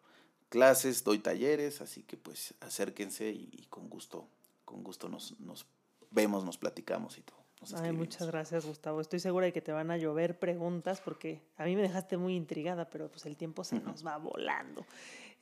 clases, 0.51 1.05
doy 1.05 1.21
talleres, 1.21 1.81
así 1.81 2.03
que 2.03 2.19
pues 2.19 2.55
acérquense 2.61 3.31
y, 3.31 3.49
y 3.53 3.67
con 3.71 3.89
gusto, 3.89 4.29
con 4.67 4.85
gusto 4.85 5.09
nos, 5.09 5.41
nos 5.41 5.65
vemos, 6.11 6.45
nos 6.45 6.59
platicamos 6.59 7.17
y 7.17 7.23
todo. 7.23 7.43
Ay, 7.77 7.93
muchas 7.93 8.27
gracias, 8.27 8.67
Gustavo. 8.67 9.01
Estoy 9.01 9.21
segura 9.21 9.47
de 9.47 9.53
que 9.53 9.61
te 9.61 9.73
van 9.73 9.91
a 9.91 9.97
llover 9.97 10.39
preguntas 10.39 11.01
porque 11.01 11.41
a 11.57 11.65
mí 11.65 11.77
me 11.77 11.83
dejaste 11.83 12.17
muy 12.17 12.35
intrigada, 12.35 12.91
pero 12.91 13.09
pues 13.09 13.25
el 13.25 13.37
tiempo 13.37 13.65
se 13.65 13.81
nos 13.81 14.05
va 14.05 14.19
volando. 14.19 14.85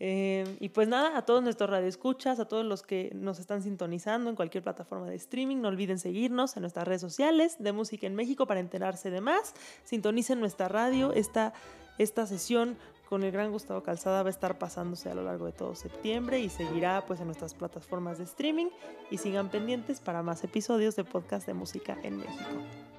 Eh, 0.03 0.57
y 0.61 0.71
pues 0.71 0.89
nada, 0.89 1.17
a 1.17 1.27
todos 1.27 1.43
nuestros 1.43 1.69
radioescuchas, 1.69 2.41
a 2.41 2.47
todos 2.47 2.65
los 2.65 2.83
que 2.83 3.11
nos 3.15 3.39
están 3.39 3.63
sintonizando 3.63 4.31
en 4.31 4.37
cualquier 4.37 4.65
plataforma 4.65 5.07
de 5.07 5.17
streaming, 5.17 5.59
no 5.59 5.69
olviden 5.69 5.99
seguirnos 5.99 6.57
en 6.57 6.63
nuestras 6.63 6.89
redes 6.89 7.03
sociales 7.03 7.57
de 7.59 7.73
Música 7.73 8.07
en 8.07 8.15
México 8.15 8.47
para 8.47 8.61
enterarse 8.61 9.11
de 9.11 9.21
más. 9.21 9.55
Sintonicen 9.85 10.41
nuestra 10.41 10.69
radio. 10.69 11.13
Esta, 11.13 11.53
esta 11.99 12.27
sesión 12.27 12.79
con 13.11 13.25
el 13.25 13.31
gran 13.31 13.53
Gustavo 13.53 13.83
Calzada 13.83 14.23
va 14.23 14.29
a 14.29 14.31
estar 14.31 14.57
pasándose 14.57 15.11
a 15.11 15.15
lo 15.15 15.23
largo 15.23 15.45
de 15.45 15.53
todo 15.53 15.75
septiembre 15.75 16.41
y 16.41 16.49
seguirá 16.49 17.05
pues 17.07 17.21
en 17.21 17.27
nuestras 17.27 17.53
plataformas 17.53 18.17
de 18.17 18.25
streaming 18.25 18.69
y 19.11 19.19
sigan 19.19 19.51
pendientes 19.51 20.01
para 20.01 20.23
más 20.23 20.43
episodios 20.45 20.97
de 20.97 21.05
podcast 21.05 21.47
de 21.47 21.53
música 21.53 21.99
en 22.03 22.19
México. 22.19 22.90